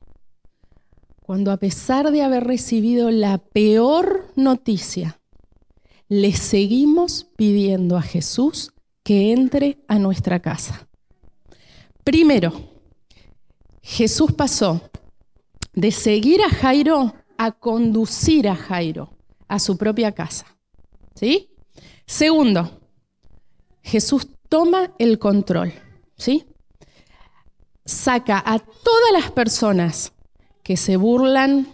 cuando 1.21 1.51
a 1.51 1.57
pesar 1.57 2.11
de 2.11 2.23
haber 2.23 2.43
recibido 2.43 3.11
la 3.11 3.37
peor 3.37 4.31
noticia, 4.35 5.18
le 6.09 6.33
seguimos 6.33 7.27
pidiendo 7.37 7.95
a 7.95 8.01
Jesús 8.01 8.73
que 9.03 9.31
entre 9.31 9.77
a 9.87 9.99
nuestra 9.99 10.41
casa. 10.41 10.87
Primero, 12.03 12.51
Jesús 13.81 14.33
pasó 14.33 14.81
de 15.73 15.91
seguir 15.91 16.41
a 16.41 16.49
Jairo 16.49 17.13
a 17.37 17.51
conducir 17.51 18.49
a 18.49 18.55
Jairo 18.55 19.15
a 19.47 19.59
su 19.59 19.77
propia 19.77 20.11
casa. 20.11 20.57
¿Sí? 21.13 21.51
Segundo, 22.05 22.81
Jesús 23.83 24.27
toma 24.49 24.93
el 24.97 25.19
control. 25.19 25.73
¿Sí? 26.17 26.47
Saca 27.85 28.43
a 28.45 28.59
todas 28.59 29.11
las 29.13 29.31
personas 29.31 30.13
que 30.63 30.75
se 30.75 30.97
burlan, 30.97 31.67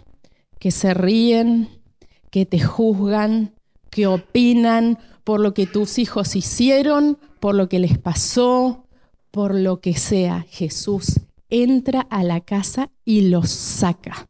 que 0.58 0.70
se 0.70 0.94
ríen, 0.94 1.82
que 2.30 2.46
te 2.46 2.60
juzgan, 2.60 3.55
que 3.96 4.06
opinan 4.06 4.98
por 5.24 5.40
lo 5.40 5.54
que 5.54 5.66
tus 5.66 5.98
hijos 5.98 6.36
hicieron, 6.36 7.16
por 7.40 7.54
lo 7.54 7.70
que 7.70 7.78
les 7.78 7.96
pasó, 7.96 8.84
por 9.30 9.54
lo 9.54 9.80
que 9.80 9.94
sea. 9.94 10.44
Jesús 10.50 11.20
entra 11.48 12.02
a 12.10 12.22
la 12.22 12.42
casa 12.42 12.90
y 13.06 13.30
los 13.30 13.48
saca. 13.48 14.28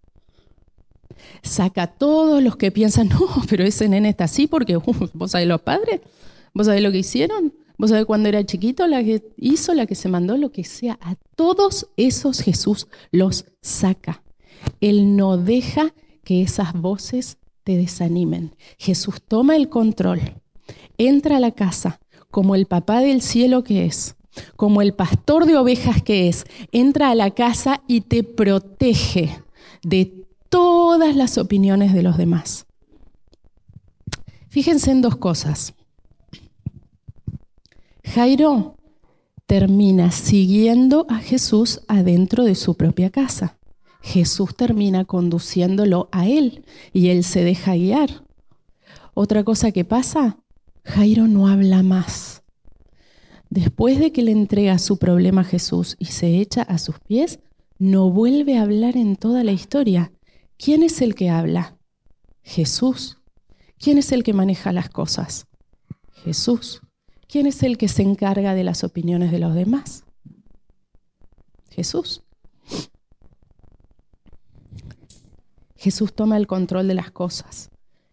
Saca 1.42 1.82
a 1.82 1.86
todos 1.88 2.40
los 2.44 2.54
que 2.54 2.70
piensan, 2.70 3.08
no, 3.10 3.26
pero 3.48 3.64
ese 3.64 3.88
nene 3.88 4.10
está 4.10 4.26
así 4.26 4.46
porque 4.46 4.76
vos 5.14 5.32
sabés 5.32 5.48
los 5.48 5.62
padres, 5.62 6.00
vos 6.54 6.66
sabés 6.66 6.80
lo 6.80 6.92
que 6.92 6.98
hicieron, 6.98 7.52
vos 7.76 7.90
sabés 7.90 8.06
cuando 8.06 8.28
era 8.28 8.46
chiquito 8.46 8.86
la 8.86 9.02
que 9.02 9.32
hizo, 9.36 9.74
la 9.74 9.86
que 9.86 9.96
se 9.96 10.08
mandó, 10.08 10.36
lo 10.36 10.52
que 10.52 10.62
sea. 10.62 10.96
A 11.02 11.16
todos 11.34 11.88
esos 11.96 12.38
Jesús 12.38 12.86
los 13.10 13.46
saca. 13.62 14.22
Él 14.80 15.16
no 15.16 15.36
deja 15.36 15.92
que 16.22 16.42
esas 16.42 16.72
voces 16.72 17.38
te 17.66 17.76
desanimen. 17.76 18.54
Jesús 18.78 19.16
toma 19.26 19.56
el 19.56 19.68
control, 19.68 20.20
entra 20.98 21.38
a 21.38 21.40
la 21.40 21.50
casa 21.50 21.98
como 22.30 22.54
el 22.54 22.66
papá 22.66 23.00
del 23.00 23.22
cielo 23.22 23.64
que 23.64 23.86
es 23.86 24.14
como 24.54 24.82
el 24.82 24.94
pastor 24.94 25.46
de 25.46 25.56
ovejas 25.56 26.02
que 26.02 26.28
es, 26.28 26.44
entra 26.72 27.10
a 27.10 27.14
la 27.14 27.30
casa 27.32 27.82
y 27.88 28.02
te 28.02 28.22
protege 28.22 29.42
de 29.82 30.26
todas 30.48 31.16
las 31.16 31.38
opiniones 31.38 31.92
de 31.92 32.02
los 32.02 32.16
demás. 32.16 32.66
Fíjense 34.48 34.90
en 34.90 35.02
dos 35.02 35.16
cosas. 35.16 35.74
Jairo 38.04 38.76
termina 39.46 40.10
siguiendo 40.10 41.06
a 41.08 41.16
Jesús 41.16 41.80
adentro 41.88 42.44
de 42.44 42.54
su 42.54 42.76
propia 42.76 43.10
casa. 43.10 43.55
Jesús 44.06 44.54
termina 44.54 45.04
conduciéndolo 45.04 46.08
a 46.12 46.28
él 46.28 46.64
y 46.92 47.08
él 47.08 47.24
se 47.24 47.42
deja 47.42 47.74
guiar. 47.74 48.22
Otra 49.14 49.42
cosa 49.42 49.72
que 49.72 49.84
pasa, 49.84 50.38
Jairo 50.84 51.26
no 51.26 51.48
habla 51.48 51.82
más. 51.82 52.44
Después 53.50 53.98
de 53.98 54.12
que 54.12 54.22
le 54.22 54.30
entrega 54.30 54.78
su 54.78 54.98
problema 54.98 55.40
a 55.40 55.44
Jesús 55.44 55.96
y 55.98 56.04
se 56.04 56.40
echa 56.40 56.62
a 56.62 56.78
sus 56.78 57.00
pies, 57.00 57.40
no 57.80 58.08
vuelve 58.08 58.56
a 58.56 58.62
hablar 58.62 58.96
en 58.96 59.16
toda 59.16 59.42
la 59.42 59.50
historia. 59.50 60.12
¿Quién 60.56 60.84
es 60.84 61.02
el 61.02 61.16
que 61.16 61.28
habla? 61.28 61.76
Jesús. 62.44 63.18
¿Quién 63.76 63.98
es 63.98 64.12
el 64.12 64.22
que 64.22 64.32
maneja 64.32 64.70
las 64.70 64.88
cosas? 64.88 65.48
Jesús. 66.12 66.80
¿Quién 67.26 67.46
es 67.46 67.64
el 67.64 67.76
que 67.76 67.88
se 67.88 68.02
encarga 68.02 68.54
de 68.54 68.62
las 68.62 68.84
opiniones 68.84 69.32
de 69.32 69.40
los 69.40 69.52
demás? 69.52 70.04
Jesús. 71.70 72.22
Jesús 75.76 76.14
toma 76.14 76.36
el 76.36 76.46
control 76.46 76.88
de 76.88 76.94
las 76.94 77.10
cosas 77.10 77.70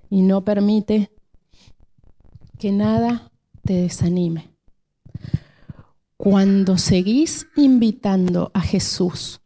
y 0.09 0.21
no 0.21 0.43
permite 0.43 1.11
que 2.59 2.71
nada 2.71 3.31
te 3.63 3.73
desanime. 3.73 4.51
Cuando 6.17 6.77
seguís 6.77 7.47
invitando 7.55 8.51
a 8.53 8.61
Jesús 8.61 9.41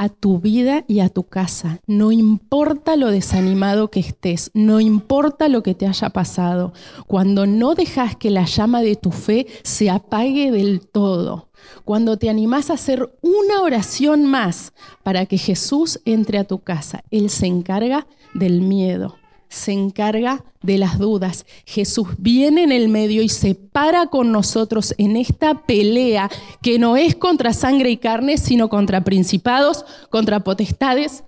a 0.00 0.08
tu 0.08 0.40
vida 0.40 0.82
y 0.88 1.00
a 1.00 1.10
tu 1.10 1.24
casa. 1.24 1.82
No 1.86 2.10
importa 2.10 2.96
lo 2.96 3.10
desanimado 3.10 3.90
que 3.90 4.00
estés, 4.00 4.50
no 4.54 4.80
importa 4.80 5.50
lo 5.50 5.62
que 5.62 5.74
te 5.74 5.86
haya 5.86 6.08
pasado, 6.08 6.72
cuando 7.06 7.44
no 7.44 7.74
dejas 7.74 8.16
que 8.16 8.30
la 8.30 8.46
llama 8.46 8.80
de 8.80 8.96
tu 8.96 9.10
fe 9.10 9.46
se 9.62 9.90
apague 9.90 10.52
del 10.52 10.80
todo, 10.88 11.49
cuando 11.84 12.16
te 12.16 12.30
animás 12.30 12.70
a 12.70 12.74
hacer 12.74 13.12
una 13.22 13.62
oración 13.62 14.26
más 14.26 14.72
para 15.02 15.26
que 15.26 15.38
Jesús 15.38 16.00
entre 16.04 16.38
a 16.38 16.44
tu 16.44 16.60
casa, 16.60 17.02
Él 17.10 17.30
se 17.30 17.46
encarga 17.46 18.06
del 18.34 18.60
miedo, 18.60 19.18
se 19.48 19.72
encarga 19.72 20.44
de 20.62 20.78
las 20.78 20.98
dudas. 20.98 21.46
Jesús 21.66 22.08
viene 22.18 22.62
en 22.62 22.72
el 22.72 22.88
medio 22.88 23.22
y 23.22 23.28
se 23.28 23.54
para 23.54 24.06
con 24.06 24.32
nosotros 24.32 24.94
en 24.98 25.16
esta 25.16 25.62
pelea 25.62 26.30
que 26.62 26.78
no 26.78 26.96
es 26.96 27.14
contra 27.16 27.52
sangre 27.52 27.90
y 27.90 27.96
carne, 27.96 28.38
sino 28.38 28.68
contra 28.68 29.02
principados, 29.02 29.84
contra 30.10 30.40
potestades, 30.40 31.24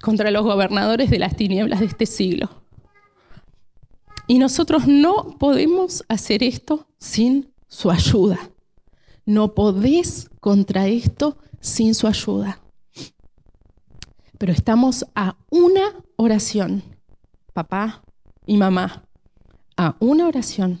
contra 0.00 0.30
los 0.30 0.42
gobernadores 0.42 1.10
de 1.10 1.18
las 1.18 1.36
tinieblas 1.36 1.80
de 1.80 1.86
este 1.86 2.06
siglo. 2.06 2.50
Y 4.26 4.38
nosotros 4.38 4.86
no 4.86 5.36
podemos 5.38 6.04
hacer 6.08 6.42
esto 6.42 6.86
sin 6.98 7.52
su 7.68 7.90
ayuda. 7.90 8.51
No 9.24 9.54
podés 9.54 10.28
contra 10.40 10.86
esto 10.88 11.38
sin 11.60 11.94
su 11.94 12.06
ayuda. 12.06 12.60
Pero 14.38 14.52
estamos 14.52 15.06
a 15.14 15.36
una 15.50 15.94
oración, 16.16 16.82
papá 17.52 18.02
y 18.46 18.56
mamá, 18.56 19.04
a 19.76 19.96
una 20.00 20.26
oración 20.26 20.80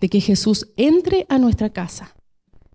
de 0.00 0.08
que 0.08 0.20
Jesús 0.20 0.68
entre 0.76 1.24
a 1.28 1.38
nuestra 1.38 1.70
casa, 1.70 2.16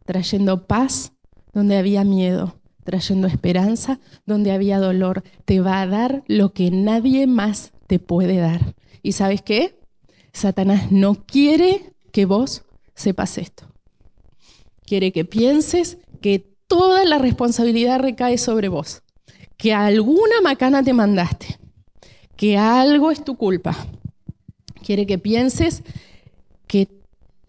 trayendo 0.05 0.65
paz 0.65 1.11
donde 1.51 1.77
había 1.77 2.03
miedo, 2.03 2.55
trayendo 2.83 3.27
esperanza 3.27 3.99
donde 4.25 4.51
había 4.51 4.79
dolor. 4.79 5.23
Te 5.45 5.59
va 5.59 5.81
a 5.81 5.87
dar 5.87 6.23
lo 6.27 6.53
que 6.53 6.71
nadie 6.71 7.27
más 7.27 7.71
te 7.87 7.99
puede 7.99 8.37
dar. 8.37 8.75
¿Y 9.01 9.13
sabes 9.13 9.41
qué? 9.41 9.79
Satanás 10.31 10.91
no 10.91 11.25
quiere 11.25 11.93
que 12.11 12.25
vos 12.25 12.63
sepas 12.95 13.37
esto. 13.37 13.72
Quiere 14.85 15.11
que 15.11 15.25
pienses 15.25 15.97
que 16.21 16.45
toda 16.67 17.05
la 17.05 17.17
responsabilidad 17.17 17.99
recae 17.99 18.37
sobre 18.37 18.67
vos 18.67 19.03
que 19.63 19.73
alguna 19.73 20.41
macana 20.41 20.83
te 20.83 20.91
mandaste, 20.91 21.57
que 22.35 22.57
algo 22.57 23.11
es 23.11 23.23
tu 23.23 23.37
culpa. 23.37 23.87
Quiere 24.85 25.05
que 25.05 25.17
pienses 25.17 25.83
que 26.67 26.89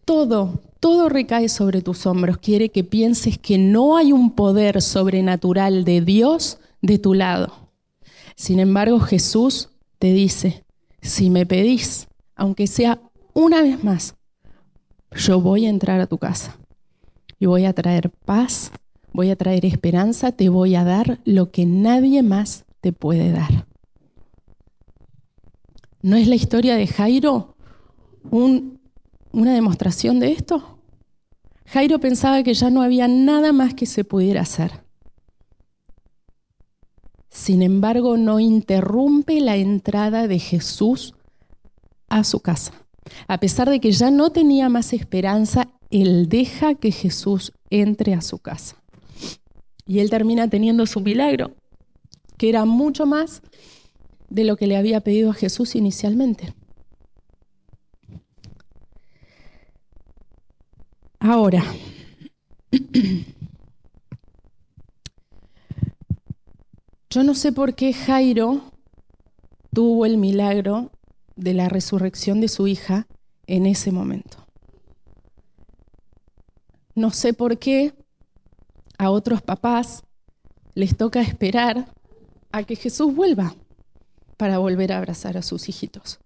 todo, 0.05 0.61
todo 0.79 1.09
recae 1.09 1.49
sobre 1.49 1.83
tus 1.83 2.07
hombros. 2.07 2.39
Quiere 2.39 2.69
que 2.69 2.85
pienses 2.85 3.37
que 3.37 3.59
no 3.59 3.97
hay 3.97 4.13
un 4.13 4.31
poder 4.31 4.81
sobrenatural 4.81 5.85
de 5.85 6.03
Dios 6.03 6.59
de 6.83 7.01
tu 7.01 7.15
lado. 7.15 7.53
Sin 8.37 8.61
embargo, 8.61 9.01
Jesús 9.01 9.71
te 9.99 10.13
dice, 10.13 10.65
si 11.03 11.31
me 11.31 11.47
pedís, 11.47 12.07
aunque 12.37 12.69
sea 12.69 13.01
una 13.33 13.61
vez 13.63 13.83
más, 13.83 14.15
yo 15.17 15.41
voy 15.41 15.67
a 15.67 15.71
entrar 15.71 16.01
a 16.01 16.07
tu 16.07 16.19
casa 16.19 16.57
voy 17.47 17.65
a 17.65 17.73
traer 17.73 18.11
paz 18.11 18.73
voy 19.15 19.31
a 19.31 19.37
traer 19.37 19.65
esperanza, 19.65 20.33
te 20.33 20.51
voy 20.51 20.75
a 20.75 20.85
dar 20.85 21.21
lo 21.25 21.51
que 21.53 21.65
nadie 21.65 22.23
más 22.23 22.65
te 22.81 22.93
puede 22.93 23.31
dar. 23.31 23.67
¿No 26.03 26.17
es 26.17 26.27
la 26.27 26.35
historia 26.35 26.75
de 26.75 26.87
Jairo 26.87 27.55
una 28.31 29.55
demostración 29.55 30.19
de 30.19 30.33
esto? 30.33 30.81
Jairo 31.67 32.01
pensaba 32.01 32.43
que 32.43 32.53
ya 32.53 32.71
no 32.71 32.83
había 32.83 33.09
nada 33.09 33.53
más 33.53 33.73
que 33.73 33.87
se 33.87 34.05
pudiera 34.05 34.43
hacer. 34.43 34.85
Sin 37.29 37.63
embargo, 37.63 38.17
no 38.17 38.41
interrumpe 38.41 39.41
la 39.41 39.57
entrada 39.57 40.27
de 40.27 40.41
Jesús 40.41 41.15
a 42.09 42.25
su 42.25 42.41
casa. 42.41 42.73
A 43.29 43.39
pesar 43.39 43.71
de 43.71 43.81
que 43.81 43.93
ya 43.93 44.11
no 44.11 44.31
tenía 44.31 44.69
más 44.69 44.93
esperanza, 44.93 45.69
él 46.03 46.29
deja 46.29 46.75
que 46.75 46.91
Jesús 46.91 47.53
entre 47.71 48.15
a 48.15 48.21
su 48.21 48.39
casa. 48.39 48.83
Y 49.87 50.01
él 50.01 50.11
termina 50.11 50.49
teniendo 50.49 50.87
su 50.87 51.01
milagro, 51.01 51.55
que 52.37 52.49
era 52.49 52.65
mucho 52.65 53.07
más 53.07 53.43
de 54.29 54.45
lo 54.45 54.57
que 54.57 54.67
le 54.67 54.77
había 54.77 55.03
pedido 55.03 55.31
a 55.31 55.35
Jesús 55.35 55.77
inicialmente. 55.77 56.53
Ahora, 61.21 61.65
yo 67.11 67.23
no 67.23 67.35
sé 67.35 67.53
por 67.53 67.75
qué 67.75 67.93
Jairo 67.93 68.73
tuvo 69.73 70.07
el 70.07 70.19
milagro 70.19 70.91
de 71.37 71.55
la 71.55 71.69
resurrección 71.69 72.41
de 72.41 72.49
su 72.49 72.67
hija 72.67 73.07
en 73.47 73.67
ese 73.67 73.93
momento. 73.93 74.44
No 76.95 77.11
sé 77.11 77.33
por 77.33 77.59
qué 77.59 77.93
a 78.99 79.11
otros 79.11 79.43
papás 79.43 80.05
les 80.75 80.97
toca 80.97 81.21
esperar 81.21 81.93
a 82.53 82.63
que 82.63 82.77
Jesús 82.77 83.15
vuelva 83.15 83.55
para 84.37 84.59
volver 84.59 84.93
a 84.93 84.99
abrazar 84.99 85.37
a 85.37 85.43
sus 85.43 85.69
hijitos. 85.69 86.21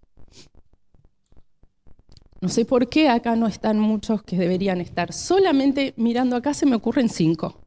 No 2.40 2.48
sé 2.48 2.64
por 2.64 2.88
qué 2.88 3.08
acá 3.08 3.34
no 3.34 3.46
están 3.46 3.80
muchos 3.80 4.22
que 4.22 4.36
deberían 4.36 4.80
estar. 4.80 5.12
Solamente 5.12 5.94
mirando 5.96 6.36
acá 6.36 6.54
se 6.54 6.66
me 6.66 6.76
ocurren 6.76 7.08
cinco. 7.08 7.60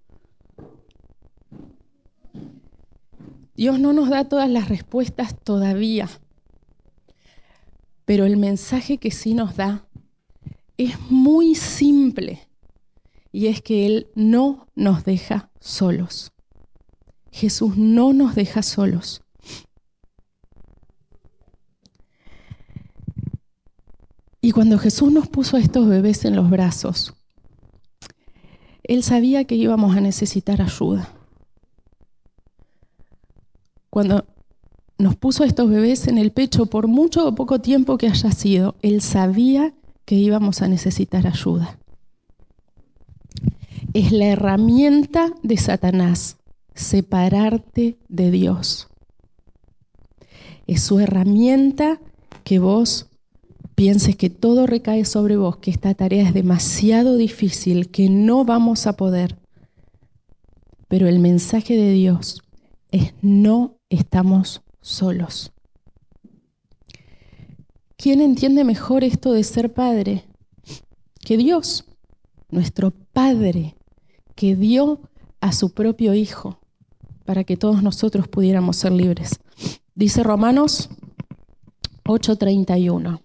Dios 3.56 3.80
no 3.80 3.94
nos 3.94 4.10
da 4.10 4.30
todas 4.30 4.50
las 4.50 4.70
respuestas 4.70 5.38
todavía, 5.44 6.10
pero 8.06 8.26
el 8.26 8.38
mensaje 8.38 8.98
que 8.98 9.12
sí 9.12 9.34
nos 9.34 9.56
da 9.56 9.88
es 10.78 11.00
muy 11.10 11.56
simple 11.56 12.48
y 13.32 13.48
es 13.48 13.62
que 13.62 13.86
Él 13.86 14.08
no 14.15 14.67
nos 14.76 15.04
deja 15.04 15.50
solos. 15.60 16.34
Jesús 17.32 17.78
no 17.78 18.13
nos 18.13 18.36
deja 18.36 18.62
solos. 18.62 19.22
Y 24.41 24.52
cuando 24.52 24.78
Jesús 24.80 25.12
nos 25.12 25.28
puso 25.28 25.56
a 25.56 25.60
estos 25.60 25.88
bebés 25.88 26.26
en 26.26 26.36
los 26.36 26.50
brazos, 26.50 27.13
Él 28.84 29.04
sabía 29.04 29.46
que 29.46 29.56
íbamos 29.56 29.96
a 29.96 30.02
necesitar 30.02 30.62
ayuda. 30.62 31.10
Cuando 33.89 34.26
nos 34.98 35.15
puso 35.15 35.44
a 35.44 35.48
estos 35.48 35.70
bebés 35.70 36.08
en 36.08 36.17
el 36.17 36.32
pecho, 36.32 36.65
por 36.65 36.88
mucho 36.88 37.28
o 37.28 37.36
poco 37.36 37.62
tiempo 37.62 37.98
que 37.98 38.08
haya 38.08 38.32
sido, 38.32 38.76
Él 38.82 39.02
sabía 39.02 39.74
que 40.06 40.15
íbamos 40.15 40.62
a 40.62 40.67
necesitar 40.67 41.28
ayuda 41.28 41.81
es 43.94 44.12
la 44.12 44.28
herramienta 44.28 45.34
de 45.44 45.58
Satanás, 45.58 46.38
separarte 46.74 47.98
de 48.08 48.32
Dios. 48.32 48.88
Es 50.68 50.82
su 50.82 51.00
herramienta 51.00 52.00
que 52.44 52.60
vos 52.60 53.08
pienses 53.76 54.16
que 54.16 54.30
todo 54.30 54.68
recae 54.68 55.06
sobre 55.06 55.36
vos, 55.36 55.58
que 55.58 55.72
esta 55.72 55.94
tarea 55.94 56.28
es 56.28 56.34
demasiado 56.34 57.18
difícil, 57.18 57.90
que 57.90 58.10
no 58.10 58.46
vamos 58.46 58.88
a 58.88 58.96
poder. 58.96 59.38
Pero 60.88 61.08
el 61.08 61.20
mensaje 61.20 61.76
de 61.76 61.92
Dios 61.92 62.42
es 62.92 63.14
no 63.22 63.78
estamos 63.90 64.62
solos. 64.82 65.52
¿Quién 67.98 68.22
entiende 68.22 68.64
mejor 68.64 69.04
esto 69.04 69.32
de 69.32 69.44
ser 69.44 69.74
padre? 69.74 70.24
Que 71.20 71.38
Dios, 71.38 71.86
nuestro 72.50 72.92
Padre, 73.14 73.76
que 74.42 74.56
dio 74.56 75.00
a 75.40 75.52
su 75.52 75.72
propio 75.72 76.16
Hijo 76.16 76.58
para 77.26 77.44
que 77.44 77.58
todos 77.58 77.84
nosotros 77.84 78.28
pudiéramos 78.28 78.76
ser 78.76 78.92
libres. 78.92 79.40
Dice 79.94 80.24
Romanos 80.24 80.90
8:31. 82.06 83.22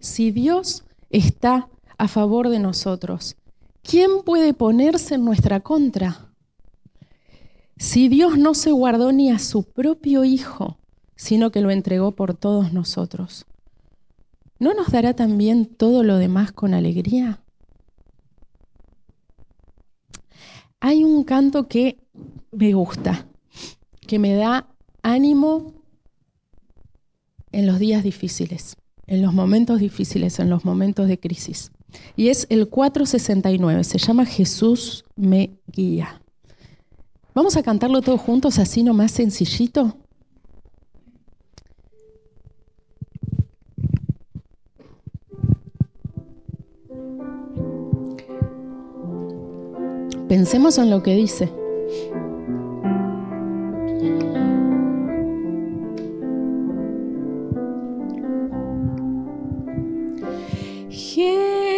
Si 0.00 0.32
Dios 0.32 0.82
está 1.10 1.68
a 1.98 2.08
favor 2.08 2.48
de 2.48 2.58
nosotros, 2.58 3.36
¿quién 3.84 4.24
puede 4.24 4.54
ponerse 4.54 5.14
en 5.14 5.24
nuestra 5.24 5.60
contra? 5.60 6.32
Si 7.76 8.08
Dios 8.08 8.38
no 8.38 8.54
se 8.54 8.72
guardó 8.72 9.12
ni 9.12 9.30
a 9.30 9.38
su 9.38 9.62
propio 9.62 10.24
Hijo, 10.24 10.78
sino 11.14 11.52
que 11.52 11.60
lo 11.60 11.70
entregó 11.70 12.16
por 12.16 12.34
todos 12.34 12.72
nosotros, 12.72 13.46
¿no 14.58 14.74
nos 14.74 14.90
dará 14.90 15.14
también 15.14 15.64
todo 15.66 16.02
lo 16.02 16.16
demás 16.16 16.50
con 16.50 16.74
alegría? 16.74 17.41
Hay 20.84 21.04
un 21.04 21.22
canto 21.22 21.68
que 21.68 21.96
me 22.50 22.72
gusta, 22.72 23.28
que 24.00 24.18
me 24.18 24.34
da 24.34 24.66
ánimo 25.04 25.74
en 27.52 27.68
los 27.68 27.78
días 27.78 28.02
difíciles, 28.02 28.76
en 29.06 29.22
los 29.22 29.32
momentos 29.32 29.78
difíciles, 29.78 30.40
en 30.40 30.50
los 30.50 30.64
momentos 30.64 31.06
de 31.06 31.20
crisis. 31.20 31.70
Y 32.16 32.30
es 32.30 32.48
el 32.50 32.68
469, 32.68 33.84
se 33.84 33.98
llama 33.98 34.26
Jesús 34.26 35.04
me 35.14 35.50
guía. 35.68 36.20
Vamos 37.32 37.56
a 37.56 37.62
cantarlo 37.62 38.02
todos 38.02 38.20
juntos 38.20 38.58
así 38.58 38.82
nomás 38.82 39.12
sencillito. 39.12 39.96
Pensemos 50.32 50.78
en 50.78 50.88
lo 50.88 51.02
que 51.02 51.14
dice. 51.14 51.50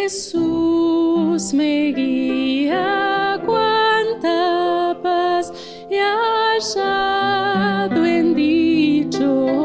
Jesús 0.07 1.53
me 1.53 1.91
guía, 1.91 3.41
cuánta 3.45 4.97
paz 5.03 5.51
he 5.89 5.99
hallado 5.99 8.05
en 8.05 8.35
dicho 8.35 9.64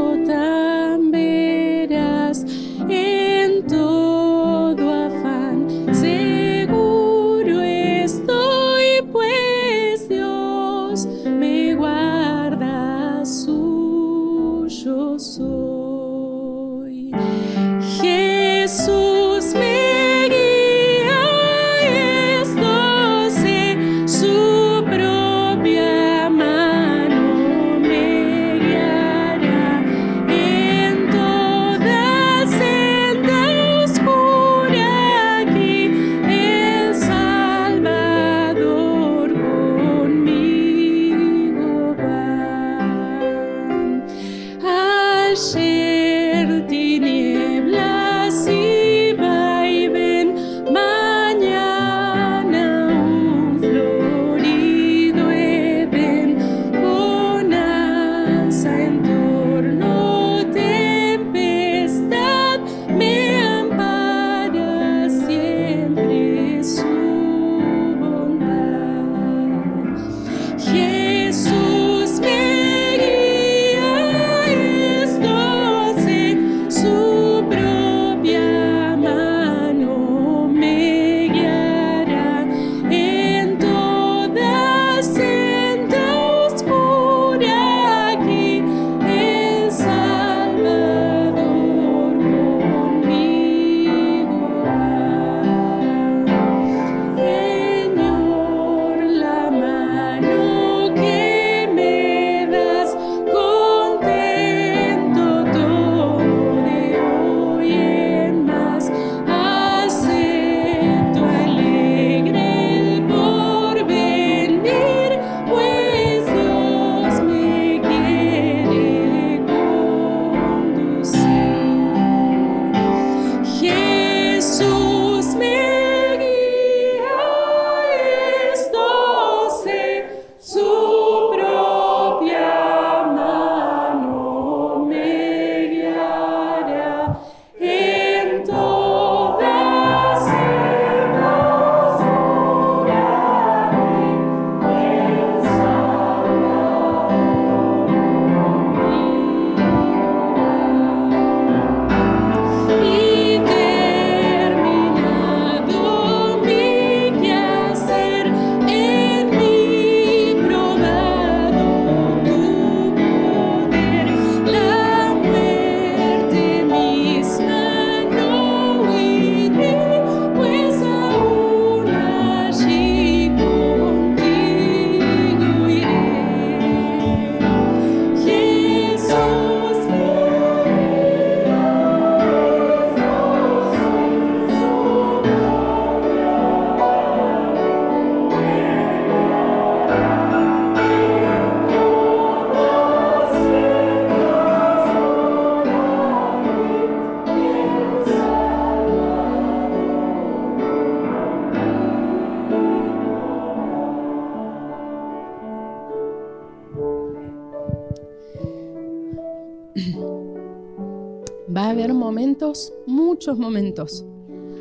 Va 211.60 211.66
a 211.66 211.70
haber 211.72 211.92
momentos, 211.92 212.72
muchos 212.86 213.38
momentos, 213.38 214.06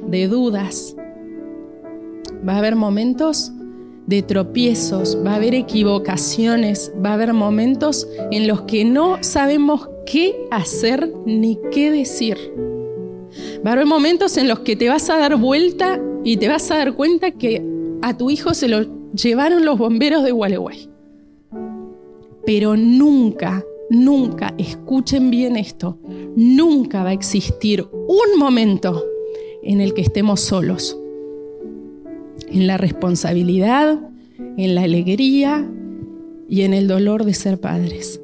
de 0.09 0.27
dudas. 0.27 0.97
Va 2.45 2.55
a 2.55 2.57
haber 2.57 2.75
momentos 2.75 3.53
de 4.05 4.21
tropiezos, 4.21 5.17
va 5.25 5.31
a 5.31 5.35
haber 5.37 5.55
equivocaciones, 5.55 6.91
va 7.01 7.11
a 7.11 7.13
haber 7.13 7.31
momentos 7.31 8.05
en 8.31 8.49
los 8.49 8.63
que 8.63 8.83
no 8.83 9.17
sabemos 9.21 9.87
qué 10.05 10.45
hacer 10.51 11.09
ni 11.25 11.57
qué 11.71 11.89
decir. 11.89 12.37
Va 13.65 13.69
a 13.69 13.73
haber 13.75 13.85
momentos 13.85 14.35
en 14.35 14.49
los 14.49 14.59
que 14.59 14.75
te 14.75 14.89
vas 14.89 15.09
a 15.09 15.17
dar 15.17 15.37
vuelta 15.37 16.01
y 16.25 16.35
te 16.35 16.49
vas 16.49 16.69
a 16.69 16.79
dar 16.79 16.95
cuenta 16.95 17.31
que 17.31 17.65
a 18.01 18.17
tu 18.17 18.29
hijo 18.29 18.53
se 18.53 18.67
lo 18.67 19.13
llevaron 19.13 19.63
los 19.63 19.77
bomberos 19.77 20.21
de 20.21 20.31
Gualeguay. 20.31 20.89
Pero 22.45 22.75
nunca, 22.75 23.63
nunca, 23.89 24.53
escuchen 24.57 25.29
bien 25.29 25.55
esto, 25.55 25.97
nunca 26.35 27.03
va 27.03 27.09
a 27.09 27.13
existir 27.13 27.87
un 27.91 28.39
momento 28.39 29.03
en 29.63 29.81
el 29.81 29.93
que 29.93 30.01
estemos 30.01 30.39
solos. 30.41 30.97
En 32.47 32.67
la 32.67 32.77
responsabilidad, 32.77 33.99
en 34.57 34.75
la 34.75 34.83
alegría 34.83 35.69
y 36.47 36.61
en 36.61 36.73
el 36.73 36.87
dolor 36.87 37.25
de 37.25 37.33
ser 37.33 37.59
padres. 37.59 38.21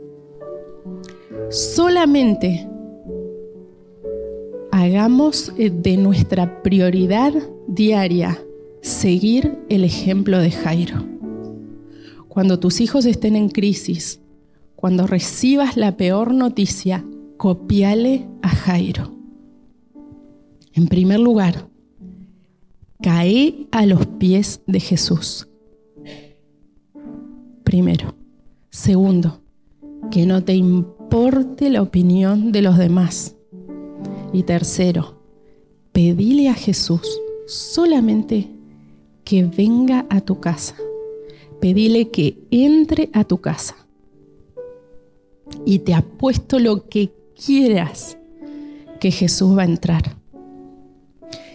Solamente 1.49 2.67
hagamos 4.71 5.53
eh, 5.57 5.69
de 5.69 5.97
nuestra 5.97 6.63
prioridad 6.63 7.33
diaria 7.67 8.39
seguir 8.81 9.57
el 9.69 9.83
ejemplo 9.83 10.39
de 10.39 10.51
Jairo. 10.51 11.05
Cuando 12.27 12.59
tus 12.59 12.81
hijos 12.81 13.05
estén 13.05 13.35
en 13.35 13.49
crisis, 13.49 14.19
cuando 14.85 15.07
recibas 15.07 15.77
la 15.77 15.97
peor 15.97 16.31
noticia, 16.31 17.03
copiale 17.37 18.27
a 18.43 18.49
Jairo. 18.49 19.15
En 20.73 20.85
primer 20.85 21.19
lugar, 21.19 21.69
cae 23.01 23.65
a 23.71 23.87
los 23.87 24.05
pies 24.05 24.61
de 24.67 24.79
Jesús. 24.79 25.47
Primero. 27.63 28.13
Segundo, 28.69 29.41
que 30.11 30.27
no 30.27 30.43
te 30.43 30.53
importe 30.53 31.71
la 31.71 31.81
opinión 31.81 32.51
de 32.51 32.61
los 32.61 32.77
demás. 32.77 33.35
Y 34.33 34.43
tercero, 34.43 35.19
pedile 35.93 36.47
a 36.47 36.53
Jesús 36.53 37.09
solamente 37.47 38.51
que 39.23 39.45
venga 39.45 40.05
a 40.11 40.21
tu 40.21 40.39
casa. 40.39 40.75
Pedile 41.59 42.11
que 42.11 42.37
entre 42.51 43.09
a 43.13 43.23
tu 43.23 43.39
casa. 43.39 43.84
Y 45.65 45.79
te 45.79 45.93
apuesto 45.93 46.59
lo 46.59 46.87
que 46.87 47.11
quieras 47.35 48.17
que 48.99 49.11
Jesús 49.11 49.57
va 49.57 49.63
a 49.63 49.65
entrar. 49.65 50.15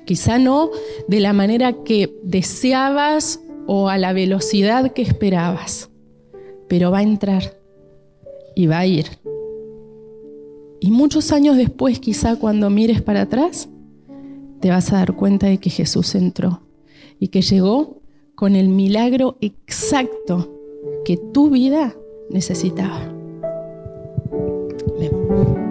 Quizá 0.04 0.38
no 0.38 0.70
de 1.08 1.20
la 1.20 1.32
manera 1.32 1.72
que 1.84 2.18
deseabas 2.22 3.40
o 3.66 3.88
a 3.88 3.98
la 3.98 4.12
velocidad 4.12 4.92
que 4.92 5.02
esperabas, 5.02 5.90
pero 6.68 6.90
va 6.90 6.98
a 6.98 7.02
entrar 7.02 7.56
y 8.56 8.66
va 8.66 8.80
a 8.80 8.86
ir. 8.86 9.06
Y 10.80 10.90
muchos 10.90 11.30
años 11.30 11.56
después, 11.56 12.00
quizá 12.00 12.36
cuando 12.36 12.70
mires 12.70 13.02
para 13.02 13.22
atrás, 13.22 13.68
te 14.60 14.70
vas 14.70 14.92
a 14.92 14.96
dar 14.96 15.14
cuenta 15.14 15.46
de 15.46 15.58
que 15.58 15.70
Jesús 15.70 16.14
entró 16.14 16.62
y 17.18 17.28
que 17.28 17.42
llegó 17.42 18.00
con 18.34 18.56
el 18.56 18.68
milagro 18.68 19.36
exacto 19.40 20.52
que 21.04 21.16
tu 21.16 21.50
vida 21.50 21.94
necesitaba. 22.30 23.09
thank 25.30 25.48
you 25.56 25.69